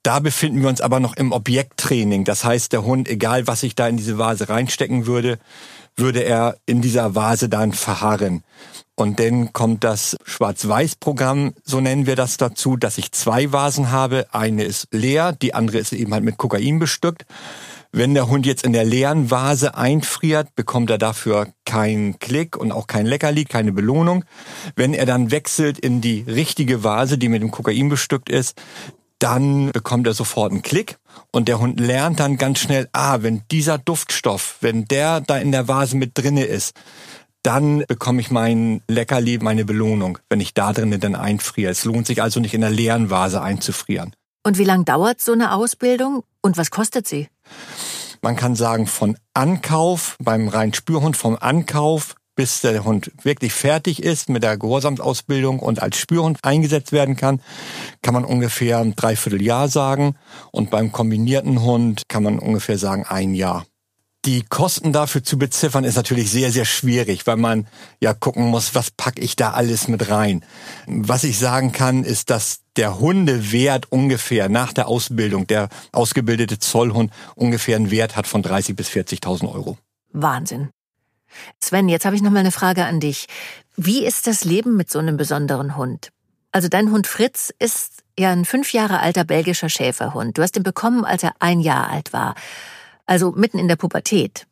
Da 0.08 0.20
befinden 0.20 0.62
wir 0.62 0.70
uns 0.70 0.80
aber 0.80 1.02
noch 1.02 1.18
im 1.18 1.34
Objekttraining. 1.34 2.24
Das 2.24 2.46
heißt, 2.46 2.72
der 2.72 2.86
Hund, 2.86 3.10
egal 3.10 3.46
was 3.46 3.62
ich 3.62 3.76
da 3.76 3.90
in 3.90 3.98
diese 3.98 4.18
Vase 4.18 4.48
reinstecken 4.48 5.06
würde, 5.06 5.38
würde 5.98 6.24
er 6.24 6.56
in 6.66 6.82
dieser 6.82 7.14
Vase 7.14 7.50
dann 7.50 7.74
verharren. 7.74 8.42
Und 8.96 9.20
dann 9.20 9.52
kommt 9.52 9.84
das 9.84 10.16
Schwarz-Weiß-Programm, 10.24 11.56
so 11.66 11.82
nennen 11.82 12.06
wir 12.06 12.16
das 12.16 12.38
dazu, 12.38 12.78
dass 12.78 12.98
ich 12.98 13.12
zwei 13.12 13.52
Vasen 13.52 13.92
habe. 13.92 14.28
Eine 14.32 14.64
ist 14.64 14.88
leer, 14.92 15.34
die 15.34 15.54
andere 15.54 15.80
ist 15.80 15.92
eben 15.92 16.14
halt 16.14 16.24
mit 16.24 16.38
Kokain 16.38 16.80
bestückt. 16.80 17.26
Wenn 17.92 18.14
der 18.14 18.30
Hund 18.30 18.46
jetzt 18.46 18.64
in 18.64 18.72
der 18.72 18.86
leeren 18.86 19.30
Vase 19.30 19.76
einfriert, 19.76 20.56
bekommt 20.56 20.90
er 20.90 21.00
dafür 21.00 21.50
keinen 21.66 22.18
Klick 22.20 22.56
und 22.56 22.72
auch 22.72 22.88
kein 22.88 23.06
Leckerli, 23.06 23.44
keine 23.44 23.74
Belohnung. 23.74 24.24
Wenn 24.78 24.94
er 24.94 25.06
dann 25.06 25.32
wechselt 25.32 25.78
in 25.78 26.00
die 26.00 26.22
richtige 26.22 26.86
Vase, 26.86 27.18
die 27.18 27.28
mit 27.28 27.42
dem 27.42 27.52
Kokain 27.52 27.90
bestückt 27.90 28.30
ist, 28.30 28.56
dann 29.20 29.72
bekommt 29.72 30.08
er 30.08 30.14
sofort 30.14 30.52
einen 30.52 30.62
Klick 30.62 30.98
und 31.32 31.48
der 31.48 31.60
Hund 31.60 31.80
lernt 31.80 32.20
dann 32.20 32.38
ganz 32.38 32.60
schnell, 32.60 32.88
ah, 32.92 33.18
wenn 33.22 33.44
dieser 33.52 33.78
Duftstoff, 33.78 34.58
wenn 34.62 34.86
der 34.86 35.22
da 35.22 35.38
in 35.38 35.52
der 35.52 35.68
Vase 35.68 35.98
mit 35.98 36.12
drinne 36.18 36.46
ist, 36.46 36.74
dann 37.44 37.84
bekomme 37.88 38.22
ich 38.22 38.30
mein 38.30 38.82
Leckerli, 38.88 39.40
meine 39.40 39.66
Belohnung, 39.66 40.18
wenn 40.30 40.42
ich 40.42 40.54
da 40.54 40.74
drinnen 40.74 41.00
dann 41.00 41.16
einfriere. 41.16 41.72
Es 41.72 41.86
lohnt 41.86 42.06
sich 42.06 42.22
also 42.22 42.40
nicht 42.40 42.54
in 42.54 42.62
der 42.62 42.70
leeren 42.70 43.10
Vase 43.10 43.42
einzufrieren. 43.42 44.14
Und 44.44 44.58
wie 44.58 44.64
lang 44.64 44.86
dauert 44.86 45.22
so 45.22 45.32
eine 45.32 45.54
Ausbildung 45.54 46.24
und 46.42 46.58
was 46.58 46.72
kostet 46.72 47.08
sie? 47.08 47.30
Man 48.22 48.36
kann 48.36 48.56
sagen, 48.56 48.88
von 48.88 49.18
Ankauf, 49.34 50.18
beim 50.20 50.48
reinen 50.48 50.74
Spürhund 50.74 51.16
vom 51.16 51.38
Ankauf 51.40 52.16
bis 52.38 52.62
der 52.62 52.86
Hund 52.86 53.12
wirklich 53.24 53.52
fertig 53.52 54.02
ist 54.02 54.30
mit 54.30 54.44
der 54.44 54.58
Gehorsamsausbildung 54.58 55.60
und 55.60 55.82
als 55.82 55.98
Spürhund 55.98 56.38
eingesetzt 56.44 56.94
werden 56.94 57.18
kann, 57.18 57.42
kann 58.02 58.14
man 58.14 58.24
ungefähr 58.24 58.78
ein 58.78 58.96
Dreivierteljahr 58.96 59.68
sagen. 59.68 60.16
Und 60.52 60.70
beim 60.70 60.92
kombinierten 60.94 61.62
Hund 61.64 62.04
kann 62.08 62.24
man 62.24 62.40
ungefähr 62.40 62.78
sagen 62.78 63.06
ein 63.06 63.34
Jahr. 63.34 63.66
Die 64.26 64.44
Kosten 64.44 64.94
dafür 64.94 65.24
zu 65.24 65.38
beziffern 65.38 65.84
ist 65.84 65.96
natürlich 65.96 66.30
sehr, 66.30 66.52
sehr 66.52 66.66
schwierig, 66.66 67.26
weil 67.26 67.38
man 67.38 67.66
ja 68.02 68.14
gucken 68.14 68.46
muss, 68.48 68.76
was 68.76 68.92
packe 68.92 69.22
ich 69.22 69.36
da 69.36 69.52
alles 69.52 69.88
mit 69.88 70.10
rein. 70.10 70.44
Was 70.86 71.24
ich 71.24 71.40
sagen 71.40 71.72
kann, 71.72 72.04
ist, 72.04 72.30
dass 72.30 72.60
der 72.76 73.00
Hundewert 73.00 73.92
ungefähr 73.92 74.50
nach 74.50 74.74
der 74.74 74.90
Ausbildung, 74.90 75.48
der 75.48 75.70
ausgebildete 75.92 76.60
Zollhund 76.60 77.12
ungefähr 77.36 77.78
einen 77.78 77.90
Wert 77.90 78.16
hat 78.16 78.28
von 78.28 78.44
30 78.44 78.76
bis 78.76 78.90
40.000 78.90 79.52
Euro. 79.52 79.78
Wahnsinn. 80.12 80.70
Sven, 81.60 81.90
jetzt 81.90 82.06
habe 82.06 82.16
ich 82.16 82.22
noch 82.22 82.32
mal 82.32 82.40
eine 82.40 82.52
Frage 82.52 82.86
an 82.86 83.00
dich. 83.00 83.28
Wie 83.76 84.06
ist 84.06 84.28
das 84.28 84.44
Leben 84.44 84.76
mit 84.76 84.90
so 84.90 85.00
einem 85.00 85.18
besonderen 85.18 85.78
Hund? 85.78 86.10
Also 86.52 86.68
dein 86.68 86.92
Hund 86.92 87.08
Fritz 87.08 87.54
ist 87.60 88.04
ja 88.18 88.32
ein 88.32 88.46
fünf 88.46 88.74
Jahre 88.74 89.00
alter 89.00 89.24
belgischer 89.24 89.70
Schäferhund. 89.70 90.38
Du 90.38 90.42
hast 90.42 90.58
ihn 90.58 90.64
bekommen, 90.64 91.06
als 91.06 91.24
er 91.24 91.34
ein 91.40 91.60
Jahr 91.60 91.90
alt 91.90 92.14
war 92.14 92.36
also 93.08 93.32
mitten 93.32 93.58
in 93.58 93.68
der 93.68 93.78
Pubertät. 93.78 94.46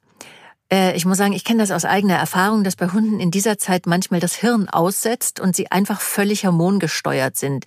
Äh, 0.72 0.96
ich 0.96 1.06
muss 1.06 1.20
sagen, 1.20 1.34
ich 1.34 1.44
kenne 1.44 1.60
das 1.60 1.70
aus 1.70 1.86
eigener 1.86 2.16
Erfahrung, 2.16 2.64
dass 2.64 2.76
bei 2.76 2.88
Hunden 2.88 3.20
in 3.20 3.30
dieser 3.30 3.60
Zeit 3.60 3.86
manchmal 3.86 4.20
das 4.20 4.34
Hirn 4.34 4.68
aussetzt 4.68 5.40
und 5.40 5.56
sie 5.56 5.70
einfach 5.72 6.02
völlig 6.02 6.46
hormongesteuert 6.46 7.38
sind. 7.38 7.66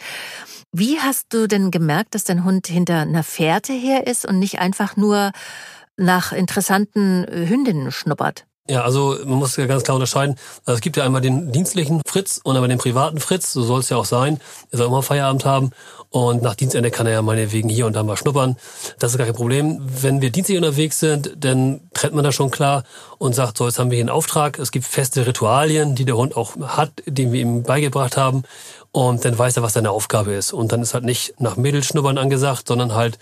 Wie 0.73 0.99
hast 0.99 1.27
du 1.33 1.47
denn 1.47 1.71
gemerkt, 1.71 2.14
dass 2.14 2.25
dein 2.25 2.44
Hund 2.44 2.66
hinter 2.66 3.01
einer 3.03 3.23
Fährte 3.23 3.73
her 3.73 4.07
ist 4.07 4.27
und 4.27 4.38
nicht 4.38 4.59
einfach 4.59 4.97
nur 4.97 5.33
nach 5.97 6.33
interessanten 6.33 7.27
Hündinnen 7.31 7.92
schnuppert? 7.92 8.47
Ja, 8.71 8.83
also 8.83 9.17
man 9.25 9.39
muss 9.39 9.57
ja 9.57 9.67
ganz 9.67 9.83
klar 9.83 9.95
unterscheiden. 9.95 10.37
Also 10.67 10.77
es 10.77 10.81
gibt 10.83 10.99
ja 10.99 11.05
einmal 11.05 11.23
den 11.23 11.53
dienstlichen 11.53 12.03
Fritz 12.07 12.39
und 12.43 12.55
einmal 12.55 12.69
den 12.69 12.79
privaten 12.79 13.19
Fritz. 13.19 13.53
So 13.53 13.63
soll 13.63 13.81
es 13.81 13.89
ja 13.89 13.97
auch 13.97 14.05
sein. 14.05 14.41
Er 14.71 14.79
soll 14.79 14.89
immer 14.89 15.03
Feierabend 15.03 15.47
haben. 15.47 15.71
Und 16.11 16.43
nach 16.43 16.55
Dienstende 16.55 16.91
kann 16.91 17.07
er 17.07 17.15
ja 17.15 17.23
meinetwegen 17.23 17.69
hier 17.69 17.87
und 17.87 17.95
da 17.95 18.03
mal 18.03 18.17
schnuppern. 18.17 18.57
Das 18.99 19.13
ist 19.13 19.19
gar 19.19 19.27
kein 19.27 19.37
Problem. 19.37 19.81
Wenn 19.81 20.21
wir 20.21 20.31
dienstlich 20.31 20.59
unterwegs 20.59 20.99
sind, 21.01 21.33
dann 21.39 21.81
trennt 21.95 22.15
man 22.15 22.25
das 22.25 22.35
schon 22.35 22.51
klar 22.51 22.85
und 23.19 23.35
sagt, 23.35 23.59
so, 23.59 23.67
jetzt 23.67 23.79
haben 23.79 23.91
wir 23.91 23.97
hier 23.97 24.03
einen 24.03 24.11
Auftrag. 24.11 24.59
Es 24.59 24.71
gibt 24.71 24.87
feste 24.87 25.27
Ritualien, 25.27 25.95
die 25.95 26.05
der 26.05 26.17
Hund 26.17 26.37
auch 26.37 26.57
hat, 26.61 26.93
die 27.07 27.33
wir 27.33 27.41
ihm 27.41 27.63
beigebracht 27.63 28.19
haben. 28.19 28.43
Und 28.93 29.25
dann 29.25 29.39
weiß 29.39 29.57
er, 29.57 29.63
was 29.63 29.75
seine 29.75 29.91
Aufgabe 29.91 30.33
ist. 30.33 30.53
Und 30.53 30.73
dann 30.73 30.83
ist 30.83 30.93
halt 30.93 31.05
nicht 31.05 31.41
nach 31.41 31.57
Mädelschnuppern 31.57 32.19
angesagt, 32.19 32.69
sondern 32.69 32.95
halt 32.95 33.19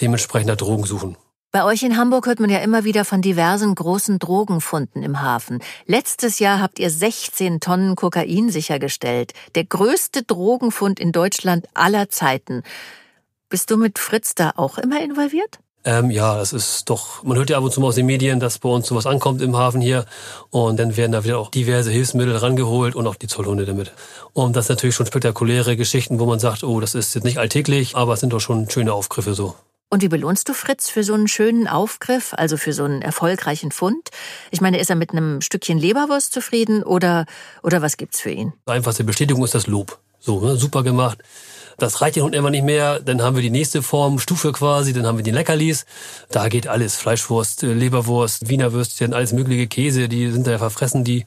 dementsprechend 0.00 0.48
nach 0.48 0.56
Drogen 0.56 0.84
suchen. 0.84 1.16
Bei 1.50 1.64
euch 1.64 1.82
in 1.82 1.96
Hamburg 1.96 2.26
hört 2.26 2.40
man 2.40 2.50
ja 2.50 2.58
immer 2.58 2.84
wieder 2.84 3.06
von 3.06 3.22
diversen 3.22 3.74
großen 3.74 4.18
Drogenfunden 4.18 5.02
im 5.02 5.22
Hafen. 5.22 5.60
Letztes 5.86 6.40
Jahr 6.40 6.60
habt 6.60 6.78
ihr 6.78 6.90
16 6.90 7.60
Tonnen 7.60 7.96
Kokain 7.96 8.50
sichergestellt. 8.50 9.32
Der 9.54 9.64
größte 9.64 10.24
Drogenfund 10.24 11.00
in 11.00 11.10
Deutschland 11.10 11.66
aller 11.72 12.10
Zeiten. 12.10 12.64
Bist 13.48 13.70
du 13.70 13.78
mit 13.78 13.98
Fritz 13.98 14.34
da 14.34 14.52
auch 14.56 14.76
immer 14.76 15.02
involviert? 15.02 15.58
Ähm, 15.86 16.10
ja, 16.10 16.36
das 16.36 16.52
ist 16.52 16.90
doch, 16.90 17.22
man 17.22 17.38
hört 17.38 17.48
ja 17.48 17.56
ab 17.56 17.64
und 17.64 17.72
zu 17.72 17.80
mal 17.80 17.86
aus 17.86 17.94
den 17.94 18.04
Medien, 18.04 18.40
dass 18.40 18.58
bei 18.58 18.68
uns 18.68 18.86
sowas 18.86 19.06
ankommt 19.06 19.40
im 19.40 19.56
Hafen 19.56 19.80
hier. 19.80 20.04
Und 20.50 20.78
dann 20.78 20.98
werden 20.98 21.12
da 21.12 21.24
wieder 21.24 21.38
auch 21.38 21.50
diverse 21.50 21.90
Hilfsmittel 21.90 22.36
rangeholt 22.36 22.94
und 22.94 23.06
auch 23.06 23.14
die 23.14 23.26
Zollhunde 23.26 23.64
damit. 23.64 23.92
Und 24.34 24.54
das 24.54 24.66
sind 24.66 24.76
natürlich 24.76 24.96
schon 24.96 25.06
spektakuläre 25.06 25.78
Geschichten, 25.78 26.18
wo 26.18 26.26
man 26.26 26.40
sagt, 26.40 26.62
oh, 26.62 26.78
das 26.78 26.94
ist 26.94 27.14
jetzt 27.14 27.24
nicht 27.24 27.38
alltäglich, 27.38 27.96
aber 27.96 28.12
es 28.12 28.20
sind 28.20 28.34
doch 28.34 28.40
schon 28.40 28.68
schöne 28.68 28.92
Aufgriffe 28.92 29.32
so. 29.32 29.54
Und 29.90 30.02
wie 30.02 30.08
belohnst 30.08 30.48
du 30.48 30.52
Fritz 30.52 30.90
für 30.90 31.02
so 31.02 31.14
einen 31.14 31.28
schönen 31.28 31.66
Aufgriff, 31.66 32.34
also 32.34 32.58
für 32.58 32.74
so 32.74 32.84
einen 32.84 33.00
erfolgreichen 33.00 33.72
Fund? 33.72 34.10
Ich 34.50 34.60
meine, 34.60 34.78
ist 34.78 34.90
er 34.90 34.96
mit 34.96 35.12
einem 35.12 35.40
Stückchen 35.40 35.78
Leberwurst 35.78 36.32
zufrieden 36.32 36.82
oder, 36.82 37.24
oder 37.62 37.80
was 37.80 37.96
gibt's 37.96 38.20
für 38.20 38.30
ihn? 38.30 38.52
Einfachste 38.66 39.04
Bestätigung 39.04 39.44
ist 39.44 39.54
das 39.54 39.66
Lob. 39.66 39.98
So, 40.20 40.40
ne? 40.40 40.56
super 40.56 40.82
gemacht. 40.82 41.18
Das 41.78 42.00
reicht 42.00 42.16
den 42.16 42.24
Hund 42.24 42.34
immer 42.34 42.50
nicht 42.50 42.64
mehr. 42.64 42.98
Dann 42.98 43.22
haben 43.22 43.36
wir 43.36 43.42
die 43.42 43.50
nächste 43.50 43.82
Form, 43.82 44.18
Stufe 44.18 44.50
quasi. 44.50 44.92
Dann 44.92 45.06
haben 45.06 45.16
wir 45.16 45.22
die 45.22 45.30
Leckerlis. 45.30 45.86
Da 46.28 46.48
geht 46.48 46.66
alles. 46.66 46.96
Fleischwurst, 46.96 47.62
Leberwurst, 47.62 48.48
Wiener 48.48 48.72
Würstchen, 48.72 49.14
alles 49.14 49.32
mögliche 49.32 49.68
Käse. 49.68 50.08
Die 50.08 50.30
sind 50.30 50.46
da 50.46 50.58
verfressen, 50.58 51.04
die 51.04 51.24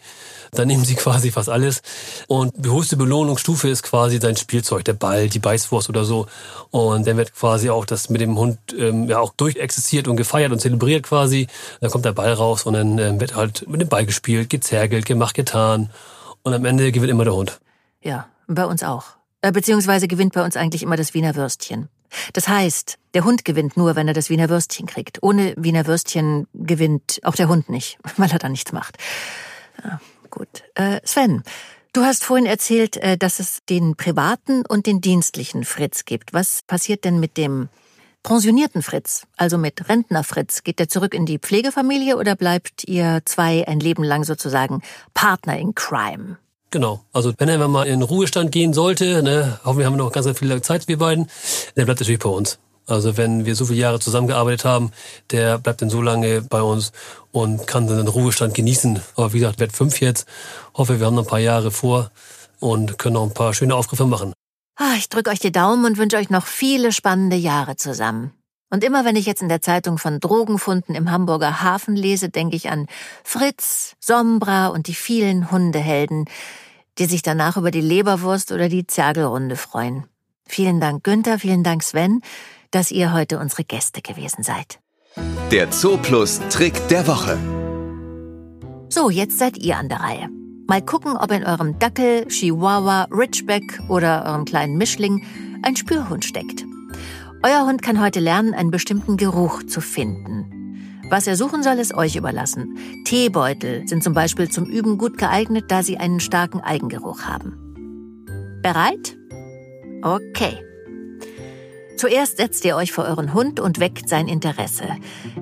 dann 0.52 0.68
nehmen 0.68 0.84
sie 0.84 0.96
quasi 0.98 1.32
fast 1.32 1.50
alles. 1.50 1.82
Und 2.28 2.54
die 2.58 2.70
höchste 2.70 2.98
Belohnungsstufe 2.98 3.70
ist 3.70 3.84
quasi 3.84 4.20
sein 4.20 4.36
Spielzeug, 4.36 4.84
der 4.84 4.94
Ball, 4.94 5.30
die 5.30 5.40
Beißwurst 5.40 5.90
oder 5.90 6.04
so. 6.04 6.28
Und 6.70 7.08
dann 7.08 7.18
wird 7.18 7.34
quasi 7.34 7.70
auch 7.70 7.86
das 7.86 8.10
mit 8.10 8.22
dem 8.22 8.38
Hund 8.38 8.58
ähm, 8.78 9.08
ja 9.10 9.20
auch 9.20 9.34
durchexistiert 9.34 10.08
und 10.08 10.18
gefeiert 10.18 10.52
und 10.52 10.60
zelebriert 10.60 11.04
quasi. 11.04 11.48
Dann 11.80 11.90
kommt 11.90 12.06
der 12.06 12.12
Ball 12.12 12.34
raus 12.34 12.66
und 12.66 12.74
dann 12.74 12.98
ähm, 12.98 13.20
wird 13.20 13.36
halt 13.36 13.68
mit 13.68 13.82
dem 13.82 13.88
Ball 13.88 14.06
gespielt, 14.06 14.50
gezergelt, 14.50 15.06
gemacht, 15.06 15.34
getan. 15.34 15.90
Und 16.44 16.54
am 16.54 16.66
Ende 16.66 16.92
gewinnt 16.92 17.12
immer 17.12 17.24
der 17.24 17.36
Hund. 17.36 17.60
Ja, 18.02 18.28
bei 18.48 18.66
uns 18.66 18.84
auch. 18.84 19.21
Äh, 19.42 19.52
beziehungsweise 19.52 20.08
gewinnt 20.08 20.34
bei 20.34 20.44
uns 20.44 20.56
eigentlich 20.56 20.84
immer 20.84 20.98
das 20.98 21.14
Wiener 21.14 21.36
Würstchen. 21.36 21.90
Das 22.34 22.48
heißt, 22.48 22.98
der 23.14 23.24
Hund 23.24 23.46
gewinnt 23.46 23.78
nur, 23.78 23.96
wenn 23.96 24.08
er 24.08 24.14
das 24.14 24.30
Wiener 24.30 24.50
Würstchen 24.50 24.86
kriegt. 24.86 25.24
Ohne 25.24 25.54
Wiener 25.58 25.88
Würstchen 25.88 26.48
gewinnt 26.54 27.20
auch 27.24 27.36
der 27.36 27.48
Hund 27.48 27.70
nicht, 27.70 27.98
weil 28.18 28.32
er 28.32 28.40
da 28.40 28.50
nichts 28.50 28.72
macht. 28.72 28.98
Ja, 29.84 30.00
gut. 30.30 30.64
Äh, 30.76 31.00
Sven, 31.04 31.44
du 31.94 32.04
hast 32.04 32.24
vorhin 32.24 32.46
erzählt, 32.46 32.98
äh, 32.98 33.18
dass 33.18 33.40
es 33.40 33.60
den 33.68 33.96
privaten 33.96 34.64
und 34.66 34.86
den 34.86 35.02
dienstlichen 35.02 35.64
Fritz 35.64 36.06
gibt. 36.06 36.34
Was 36.34 36.62
passiert 36.68 37.04
denn 37.04 37.20
mit 37.20 37.38
dem 37.38 37.70
pensionierten 38.24 38.84
Fritz, 38.84 39.26
also 39.38 39.58
mit 39.58 39.90
Rentner 39.90 40.24
Fritz? 40.24 40.64
Geht 40.64 40.78
der 40.78 40.90
zurück 40.90 41.16
in 41.16 41.26
die 41.26 41.40
Pflegefamilie 41.40 42.18
oder 42.18 42.36
bleibt 42.36 42.84
ihr 42.88 43.22
zwei 43.26 43.68
ein 43.68 43.80
Leben 43.80 44.04
lang 44.04 44.24
sozusagen 44.24 44.84
Partner 45.16 45.58
in 45.58 45.74
Crime? 45.74 46.38
Genau. 46.72 47.02
Also 47.12 47.34
wenn 47.38 47.50
er 47.50 47.68
mal 47.68 47.86
in 47.86 48.02
Ruhestand 48.02 48.52
gehen 48.52 48.74
sollte, 48.74 49.22
ne, 49.22 49.60
hoffen 49.66 49.80
wir 49.80 49.86
haben 49.86 49.98
noch 49.98 50.12
ganz, 50.12 50.26
ganz 50.26 50.40
viel 50.40 50.62
Zeit, 50.62 50.88
wir 50.88 50.98
beiden, 50.98 51.28
der 51.76 51.86
bleibt 51.86 52.00
natürlich 52.00 52.20
bei 52.20 52.30
uns. 52.30 52.60
Also 52.88 53.16
wenn 53.18 53.46
wir 53.46 53.56
so 53.56 53.66
viele 53.66 53.80
Jahre 53.80 54.00
zusammengearbeitet 54.00 54.66
haben, 54.66 54.92
der 55.32 55.58
bleibt 55.60 55.82
dann 55.82 55.90
so 55.90 56.02
lange 56.02 56.42
bei 56.42 56.62
uns 56.62 56.94
und 57.32 57.68
kann 57.68 57.88
dann 57.88 57.98
den 57.98 58.08
Ruhestand 58.08 58.54
genießen. 58.54 59.02
Aber 59.16 59.34
wie 59.34 59.40
gesagt, 59.40 59.60
wird 59.60 59.74
fünf 59.74 60.02
jetzt. 60.02 60.28
Hoffe, 60.74 61.00
wir 61.00 61.06
haben 61.06 61.16
noch 61.16 61.24
ein 61.24 61.30
paar 61.30 61.40
Jahre 61.40 61.72
vor 61.72 62.10
und 62.60 62.98
können 62.98 63.14
noch 63.16 63.24
ein 63.24 63.34
paar 63.34 63.54
schöne 63.54 63.76
Aufgriffe 63.76 64.06
machen. 64.06 64.34
Ah, 64.78 64.96
ich 64.98 65.10
drücke 65.10 65.30
euch 65.30 65.40
die 65.40 65.52
Daumen 65.52 65.86
und 65.86 65.98
wünsche 65.98 66.18
euch 66.18 66.30
noch 66.30 66.46
viele 66.48 66.92
spannende 66.92 67.36
Jahre 67.36 67.76
zusammen. 67.76 68.32
Und 68.70 68.86
immer 68.86 69.04
wenn 69.04 69.18
ich 69.18 69.26
jetzt 69.26 69.42
in 69.42 69.50
der 69.50 69.62
Zeitung 69.62 69.98
von 69.98 70.22
Drogenfunden 70.22 70.96
im 70.96 71.12
Hamburger 71.12 71.62
Hafen 71.62 71.96
lese, 71.96 72.30
denke 72.30 72.56
ich 72.56 72.70
an 72.70 72.88
Fritz, 73.24 73.96
Sombra 74.00 74.68
und 74.68 74.88
die 74.88 74.94
vielen 74.94 75.52
Hundehelden, 75.52 76.26
die 76.98 77.06
sich 77.06 77.22
danach 77.22 77.58
über 77.58 77.72
die 77.72 77.82
Leberwurst 77.82 78.52
oder 78.52 78.70
die 78.70 78.88
Zergelrunde 78.88 79.56
freuen. 79.56 80.06
Vielen 80.46 80.80
Dank, 80.80 81.04
Günther, 81.04 81.40
vielen 81.40 81.64
Dank, 81.64 81.84
Sven 81.84 82.22
dass 82.72 82.90
ihr 82.90 83.14
heute 83.14 83.38
unsere 83.38 83.64
Gäste 83.64 84.02
gewesen 84.02 84.44
seid. 84.44 84.80
Der 85.52 85.70
Zooplus 85.70 86.40
Trick 86.50 86.88
der 86.88 87.06
Woche. 87.06 87.38
So, 88.90 89.10
jetzt 89.10 89.38
seid 89.38 89.58
ihr 89.58 89.78
an 89.78 89.90
der 89.90 90.00
Reihe. 90.00 90.30
Mal 90.68 90.82
gucken, 90.82 91.18
ob 91.18 91.32
in 91.32 91.46
eurem 91.46 91.78
Dackel, 91.80 92.26
Chihuahua, 92.28 93.08
Ridgeback 93.12 93.82
oder 93.90 94.26
eurem 94.26 94.46
kleinen 94.46 94.78
Mischling 94.78 95.26
ein 95.64 95.76
Spürhund 95.76 96.24
steckt. 96.24 96.66
Euer 97.44 97.66
Hund 97.66 97.82
kann 97.82 98.02
heute 98.02 98.22
lernen, 98.22 98.54
einen 98.54 98.72
bestimmten 98.72 99.18
Geruch 99.18 99.64
zu 99.64 99.82
finden. 99.82 100.61
Was 101.12 101.28
er 101.28 101.36
suchen 101.36 101.62
soll, 101.62 101.78
ist 101.78 101.94
euch 101.94 102.16
überlassen. 102.16 102.78
Teebeutel 103.04 103.86
sind 103.86 104.02
zum 104.02 104.14
Beispiel 104.14 104.50
zum 104.50 104.64
Üben 104.64 104.98
gut 104.98 105.18
geeignet, 105.18 105.66
da 105.68 105.84
sie 105.84 105.98
einen 105.98 106.22
starken 106.22 106.62
Eigengeruch 106.62 107.24
haben. 107.24 108.62
Bereit? 108.64 109.18
Okay. 110.04 110.58
Zuerst 111.98 112.38
setzt 112.38 112.64
ihr 112.64 112.78
euch 112.78 112.94
vor 112.94 113.04
euren 113.04 113.34
Hund 113.34 113.60
und 113.60 113.82
weckt 113.82 114.08
sein 114.08 114.30
Interesse. 114.30 114.86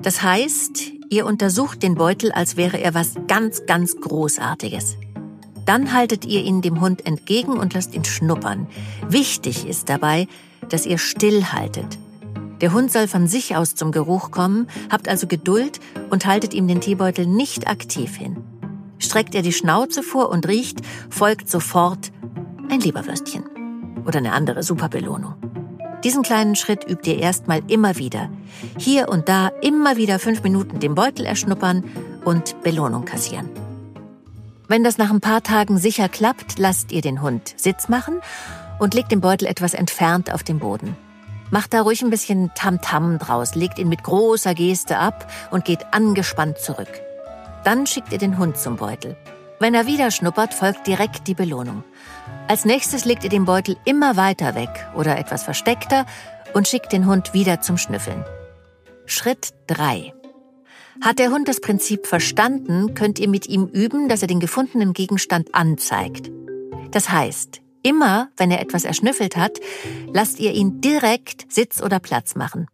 Das 0.02 0.24
heißt, 0.24 0.90
ihr 1.08 1.24
untersucht 1.24 1.84
den 1.84 1.94
Beutel, 1.94 2.32
als 2.32 2.56
wäre 2.56 2.78
er 2.78 2.92
was 2.92 3.14
ganz, 3.28 3.64
ganz 3.66 3.94
Großartiges. 3.94 4.96
Dann 5.66 5.92
haltet 5.92 6.24
ihr 6.24 6.42
ihn 6.42 6.62
dem 6.62 6.80
Hund 6.80 7.06
entgegen 7.06 7.52
und 7.52 7.74
lasst 7.74 7.94
ihn 7.94 8.04
schnuppern. 8.04 8.66
Wichtig 9.08 9.68
ist 9.68 9.88
dabei, 9.88 10.26
dass 10.68 10.84
ihr 10.84 10.98
stillhaltet. 10.98 11.96
Der 12.60 12.72
Hund 12.72 12.92
soll 12.92 13.08
von 13.08 13.26
sich 13.26 13.56
aus 13.56 13.74
zum 13.74 13.90
Geruch 13.90 14.30
kommen, 14.30 14.68
habt 14.90 15.08
also 15.08 15.26
Geduld 15.26 15.80
und 16.10 16.26
haltet 16.26 16.52
ihm 16.52 16.68
den 16.68 16.80
Teebeutel 16.80 17.26
nicht 17.26 17.68
aktiv 17.68 18.16
hin. 18.16 18.36
Streckt 18.98 19.34
er 19.34 19.42
die 19.42 19.52
Schnauze 19.52 20.02
vor 20.02 20.28
und 20.28 20.46
riecht, 20.46 20.80
folgt 21.08 21.48
sofort 21.48 22.12
ein 22.70 22.80
Leberwürstchen 22.80 23.44
oder 24.06 24.18
eine 24.18 24.32
andere 24.32 24.62
Superbelohnung. 24.62 25.34
Diesen 26.04 26.22
kleinen 26.22 26.54
Schritt 26.54 26.88
übt 26.88 27.10
ihr 27.10 27.18
erstmal 27.18 27.62
immer 27.68 27.96
wieder. 27.96 28.30
Hier 28.78 29.08
und 29.08 29.28
da 29.28 29.48
immer 29.62 29.96
wieder 29.96 30.18
fünf 30.18 30.42
Minuten 30.42 30.80
den 30.80 30.94
Beutel 30.94 31.26
erschnuppern 31.26 31.84
und 32.24 32.62
Belohnung 32.62 33.04
kassieren. 33.04 33.48
Wenn 34.68 34.84
das 34.84 34.98
nach 34.98 35.10
ein 35.10 35.20
paar 35.20 35.42
Tagen 35.42 35.78
sicher 35.78 36.08
klappt, 36.08 36.58
lasst 36.58 36.92
ihr 36.92 37.02
den 37.02 37.22
Hund 37.22 37.54
Sitz 37.56 37.88
machen 37.88 38.20
und 38.78 38.94
legt 38.94 39.12
den 39.12 39.20
Beutel 39.20 39.46
etwas 39.46 39.74
entfernt 39.74 40.32
auf 40.32 40.42
den 40.42 40.58
Boden. 40.58 40.96
Macht 41.50 41.74
da 41.74 41.82
ruhig 41.82 42.02
ein 42.02 42.10
bisschen 42.10 42.52
Tamtam 42.54 43.16
-Tam 43.16 43.18
draus, 43.18 43.54
legt 43.54 43.78
ihn 43.78 43.88
mit 43.88 44.02
großer 44.02 44.54
Geste 44.54 44.98
ab 44.98 45.30
und 45.50 45.64
geht 45.64 45.92
angespannt 45.92 46.58
zurück. 46.58 47.00
Dann 47.64 47.86
schickt 47.86 48.12
ihr 48.12 48.18
den 48.18 48.38
Hund 48.38 48.56
zum 48.56 48.76
Beutel. 48.76 49.16
Wenn 49.58 49.74
er 49.74 49.86
wieder 49.86 50.10
schnuppert, 50.10 50.54
folgt 50.54 50.86
direkt 50.86 51.26
die 51.26 51.34
Belohnung. 51.34 51.84
Als 52.48 52.64
nächstes 52.64 53.04
legt 53.04 53.24
ihr 53.24 53.30
den 53.30 53.44
Beutel 53.44 53.76
immer 53.84 54.16
weiter 54.16 54.54
weg 54.54 54.70
oder 54.96 55.18
etwas 55.18 55.42
versteckter 55.42 56.06
und 56.54 56.66
schickt 56.66 56.92
den 56.92 57.06
Hund 57.06 57.34
wieder 57.34 57.60
zum 57.60 57.76
Schnüffeln. 57.76 58.24
Schritt 59.06 59.50
3. 59.66 60.14
Hat 61.02 61.18
der 61.18 61.30
Hund 61.30 61.48
das 61.48 61.60
Prinzip 61.60 62.06
verstanden, 62.06 62.94
könnt 62.94 63.18
ihr 63.18 63.28
mit 63.28 63.48
ihm 63.48 63.66
üben, 63.66 64.08
dass 64.08 64.22
er 64.22 64.28
den 64.28 64.40
gefundenen 64.40 64.92
Gegenstand 64.92 65.54
anzeigt. 65.54 66.30
Das 66.90 67.10
heißt, 67.10 67.60
immer 67.82 68.28
wenn 68.36 68.50
er 68.50 68.60
etwas 68.60 68.84
erschnüffelt 68.84 69.36
hat, 69.36 69.58
lasst 70.12 70.40
ihr 70.40 70.52
ihn 70.52 70.80
direkt 70.80 71.52
Sitz 71.52 71.82
oder 71.82 71.98
Platz 71.98 72.34
machen. 72.34 72.66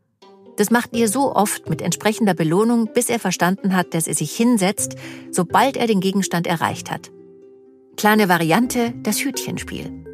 Das 0.57 0.71
macht 0.71 0.97
ihr 0.97 1.09
so 1.09 1.35
oft 1.35 1.69
mit 1.69 1.83
entsprechender 1.83 2.35
Belohnung, 2.35 2.91
bis 2.95 3.11
er 3.11 3.19
verstanden 3.19 3.77
hat, 3.77 3.93
dass 3.93 4.07
er 4.07 4.15
sich 4.15 4.35
hinsetzt, 4.35 4.97
sobald 5.31 5.77
er 5.77 5.87
den 5.87 6.01
Gegenstand 6.01 6.47
erreicht 6.47 6.91
hat. 6.91 7.11
Kleine 7.97 8.29
Variante, 8.29 8.95
das 9.03 9.21
Hütchenspiel. 9.21 10.05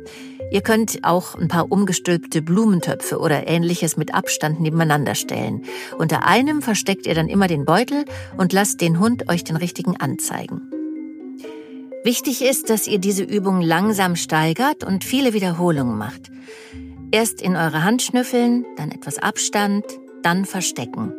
Ihr 0.51 0.61
könnt 0.61 0.99
auch 1.03 1.35
ein 1.35 1.49
paar 1.49 1.73
umgestülpte 1.73 2.43
Blumentöpfe 2.43 3.19
oder 3.19 3.49
ähnliches 3.49 3.97
mit 3.97 4.13
Abstand 4.13 4.61
nebeneinander 4.61 5.15
stellen. 5.15 5.65
Unter 5.97 6.27
einem 6.27 6.61
versteckt 6.61 7.07
ihr 7.07 7.15
dann 7.15 7.29
immer 7.29 7.47
den 7.47 7.65
Beutel 7.65 8.05
und 8.37 8.53
lasst 8.53 8.81
den 8.81 8.99
Hund 8.99 9.31
euch 9.31 9.45
den 9.45 9.57
richtigen 9.57 9.97
anzeigen. 9.97 10.82
Wichtig 12.05 12.43
ist, 12.43 12.69
dass 12.69 12.88
ihr 12.88 12.99
diese 12.99 13.23
Übung 13.23 13.61
langsam 13.61 14.17
steigert 14.17 14.83
und 14.83 15.05
viele 15.05 15.35
Wiederholungen 15.35 15.97
macht. 15.97 16.33
Erst 17.12 17.41
in 17.41 17.55
eure 17.55 17.85
Hand 17.85 18.03
schnüffeln, 18.03 18.65
dann 18.77 18.91
etwas 18.91 19.19
Abstand, 19.19 19.85
dann 20.23 20.45
verstecken. 20.45 21.12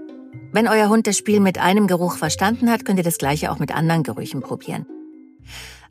Wenn 0.52 0.68
euer 0.68 0.90
Hund 0.90 1.08
das 1.08 1.18
Spiel 1.18 1.40
mit 1.40 1.58
einem 1.58 1.88
Geruch 1.88 2.18
verstanden 2.18 2.70
hat, 2.70 2.84
könnt 2.84 3.00
ihr 3.00 3.04
das 3.04 3.18
gleiche 3.18 3.52
auch 3.52 3.60
mit 3.60 3.74
anderen 3.74 4.04
Gerüchen 4.04 4.42
probieren. 4.42 4.86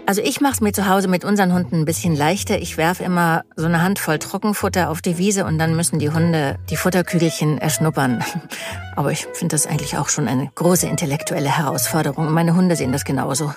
Also 0.04 0.20
ich 0.20 0.40
mache 0.40 0.54
es 0.54 0.60
mir 0.60 0.72
zu 0.72 0.88
Hause 0.88 1.08
mit 1.08 1.24
unseren 1.24 1.54
Hunden 1.54 1.76
ein 1.76 1.84
bisschen 1.84 2.14
leichter. 2.14 2.58
Ich 2.58 2.76
werfe 2.76 3.04
immer 3.04 3.44
so 3.56 3.66
eine 3.66 3.82
Handvoll 3.82 4.18
Trockenfutter 4.18 4.90
auf 4.90 5.00
die 5.00 5.16
Wiese 5.16 5.46
und 5.46 5.58
dann 5.58 5.74
müssen 5.74 6.00
die 6.00 6.10
Hunde 6.10 6.58
die 6.68 6.76
Futterkügelchen 6.76 7.58
erschnuppern. 7.58 8.22
Aber 8.96 9.12
ich 9.12 9.26
finde 9.32 9.54
das 9.54 9.66
eigentlich 9.66 9.96
auch 9.96 10.10
schon 10.10 10.28
eine 10.28 10.50
große 10.54 10.86
intellektuelle 10.86 11.56
Herausforderung. 11.56 12.26
Und 12.26 12.34
meine 12.34 12.54
Hunde 12.54 12.76
sehen 12.76 12.92
das 12.92 13.04
genauso. 13.04 13.54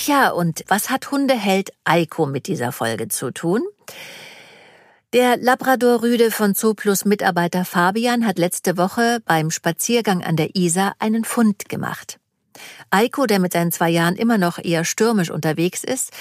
Ach 0.00 0.06
ja, 0.06 0.30
und 0.30 0.64
was 0.68 0.88
hat 0.88 1.10
Hundeheld 1.10 1.72
Eiko 1.84 2.24
mit 2.24 2.46
dieser 2.46 2.72
Folge 2.72 3.08
zu 3.08 3.32
tun? 3.32 3.62
Der 5.12 5.36
Labrador-Rüde 5.36 6.30
von 6.30 6.54
Zooplus 6.54 7.04
Mitarbeiter 7.04 7.66
Fabian 7.66 8.26
hat 8.26 8.38
letzte 8.38 8.78
Woche 8.78 9.18
beim 9.26 9.50
Spaziergang 9.50 10.24
an 10.24 10.36
der 10.36 10.56
Isar 10.56 10.94
einen 11.00 11.24
Fund 11.24 11.68
gemacht. 11.68 12.18
Eiko, 12.88 13.26
der 13.26 13.40
mit 13.40 13.52
seinen 13.52 13.72
zwei 13.72 13.90
Jahren 13.90 14.16
immer 14.16 14.38
noch 14.38 14.58
eher 14.58 14.86
stürmisch 14.86 15.30
unterwegs 15.30 15.84
ist, 15.84 16.12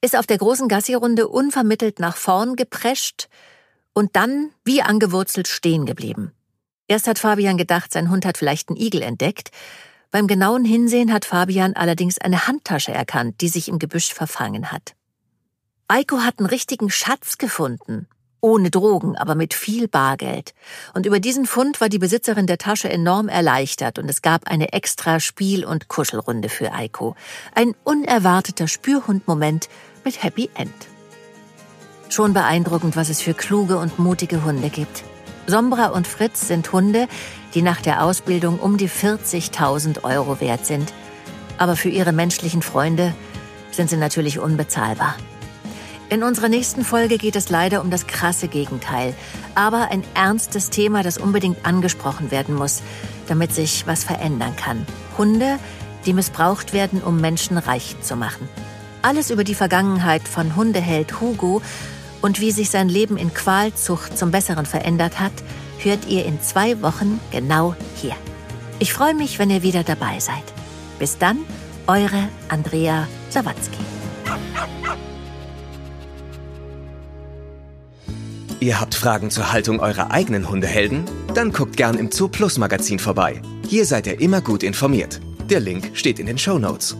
ist 0.00 0.16
auf 0.16 0.26
der 0.26 0.38
großen 0.38 0.66
Gassi-Runde 0.66 1.28
unvermittelt 1.28 2.00
nach 2.00 2.16
vorn 2.16 2.56
geprescht 2.56 3.28
und 3.92 4.16
dann 4.16 4.50
wie 4.64 4.82
angewurzelt 4.82 5.46
stehen 5.46 5.86
geblieben. 5.86 6.32
Erst 6.88 7.06
hat 7.06 7.20
Fabian 7.20 7.56
gedacht, 7.56 7.92
sein 7.92 8.10
Hund 8.10 8.26
hat 8.26 8.36
vielleicht 8.36 8.68
einen 8.68 8.80
Igel 8.80 9.02
entdeckt. 9.02 9.52
Beim 10.12 10.26
genauen 10.26 10.66
Hinsehen 10.66 11.10
hat 11.10 11.24
Fabian 11.24 11.72
allerdings 11.74 12.18
eine 12.18 12.46
Handtasche 12.46 12.92
erkannt, 12.92 13.40
die 13.40 13.48
sich 13.48 13.68
im 13.68 13.78
Gebüsch 13.78 14.12
verfangen 14.12 14.70
hat. 14.70 14.94
Eiko 15.88 16.18
hat 16.18 16.38
einen 16.38 16.48
richtigen 16.50 16.90
Schatz 16.90 17.38
gefunden. 17.38 18.06
Ohne 18.42 18.70
Drogen, 18.70 19.16
aber 19.16 19.34
mit 19.34 19.54
viel 19.54 19.88
Bargeld. 19.88 20.52
Und 20.92 21.06
über 21.06 21.18
diesen 21.18 21.46
Fund 21.46 21.80
war 21.80 21.88
die 21.88 21.98
Besitzerin 21.98 22.46
der 22.46 22.58
Tasche 22.58 22.90
enorm 22.90 23.30
erleichtert 23.30 23.98
und 23.98 24.06
es 24.10 24.20
gab 24.20 24.48
eine 24.48 24.74
extra 24.74 25.18
Spiel- 25.18 25.64
und 25.64 25.88
Kuschelrunde 25.88 26.50
für 26.50 26.74
Eiko. 26.74 27.16
Ein 27.54 27.74
unerwarteter 27.82 28.68
Spürhundmoment 28.68 29.70
mit 30.04 30.22
Happy 30.22 30.50
End. 30.54 30.74
Schon 32.10 32.34
beeindruckend, 32.34 32.96
was 32.96 33.08
es 33.08 33.22
für 33.22 33.32
kluge 33.32 33.78
und 33.78 33.98
mutige 33.98 34.44
Hunde 34.44 34.68
gibt. 34.68 35.04
Sombra 35.46 35.86
und 35.86 36.06
Fritz 36.06 36.46
sind 36.46 36.70
Hunde, 36.72 37.08
die 37.54 37.62
nach 37.62 37.80
der 37.80 38.02
Ausbildung 38.02 38.58
um 38.58 38.76
die 38.76 38.88
40.000 38.88 40.04
Euro 40.04 40.40
wert 40.40 40.66
sind. 40.66 40.92
Aber 41.58 41.76
für 41.76 41.88
ihre 41.88 42.12
menschlichen 42.12 42.62
Freunde 42.62 43.14
sind 43.70 43.90
sie 43.90 43.96
natürlich 43.96 44.38
unbezahlbar. 44.38 45.16
In 46.08 46.22
unserer 46.22 46.48
nächsten 46.48 46.84
Folge 46.84 47.16
geht 47.16 47.36
es 47.36 47.48
leider 47.48 47.80
um 47.80 47.90
das 47.90 48.06
krasse 48.06 48.48
Gegenteil, 48.48 49.14
aber 49.54 49.90
ein 49.90 50.04
ernstes 50.14 50.68
Thema, 50.68 51.02
das 51.02 51.16
unbedingt 51.16 51.64
angesprochen 51.64 52.30
werden 52.30 52.54
muss, 52.54 52.82
damit 53.28 53.54
sich 53.54 53.86
was 53.86 54.04
verändern 54.04 54.54
kann. 54.56 54.86
Hunde, 55.16 55.58
die 56.04 56.12
missbraucht 56.12 56.74
werden, 56.74 57.00
um 57.02 57.20
Menschen 57.20 57.56
reich 57.56 57.96
zu 58.02 58.16
machen. 58.16 58.46
Alles 59.00 59.30
über 59.30 59.42
die 59.42 59.54
Vergangenheit 59.54 60.28
von 60.28 60.54
Hundeheld 60.54 61.20
Hugo 61.20 61.62
und 62.20 62.40
wie 62.40 62.50
sich 62.50 62.70
sein 62.70 62.88
Leben 62.88 63.16
in 63.16 63.32
Qualzucht 63.32 64.18
zum 64.18 64.30
Besseren 64.30 64.66
verändert 64.66 65.18
hat, 65.18 65.32
hört 65.84 66.06
ihr 66.08 66.24
in 66.24 66.40
zwei 66.40 66.80
Wochen 66.82 67.20
genau 67.30 67.74
hier. 67.96 68.14
Ich 68.78 68.92
freue 68.92 69.14
mich, 69.14 69.38
wenn 69.38 69.50
ihr 69.50 69.62
wieder 69.62 69.84
dabei 69.84 70.18
seid. 70.18 70.44
Bis 70.98 71.18
dann, 71.18 71.38
eure 71.86 72.28
Andrea 72.48 73.06
Sawatzki. 73.30 73.78
Ihr 78.62 78.80
habt 78.80 78.94
Fragen 78.94 79.30
zur 79.30 79.52
Haltung 79.52 79.80
eurer 79.80 80.12
eigenen 80.12 80.48
Hundehelden? 80.48 81.04
Dann 81.34 81.50
guckt 81.50 81.76
gern 81.76 81.98
im 81.98 82.12
Zoo 82.12 82.28
Plus 82.28 82.58
Magazin 82.58 83.00
vorbei. 83.00 83.42
Hier 83.68 83.86
seid 83.86 84.06
ihr 84.06 84.20
immer 84.20 84.40
gut 84.40 84.62
informiert. 84.62 85.20
Der 85.50 85.58
Link 85.58 85.90
steht 85.94 86.20
in 86.20 86.26
den 86.26 86.38
Show 86.38 86.60
Notes. 86.60 86.96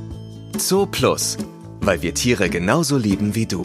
Zoo 0.59 0.87
Plus, 0.87 1.39
weil 1.81 2.03
wir 2.03 2.15
Tiere 2.15 2.51
genauso 2.51 2.99
lieben 2.99 3.37
wie 3.37 3.47
du. 3.47 3.65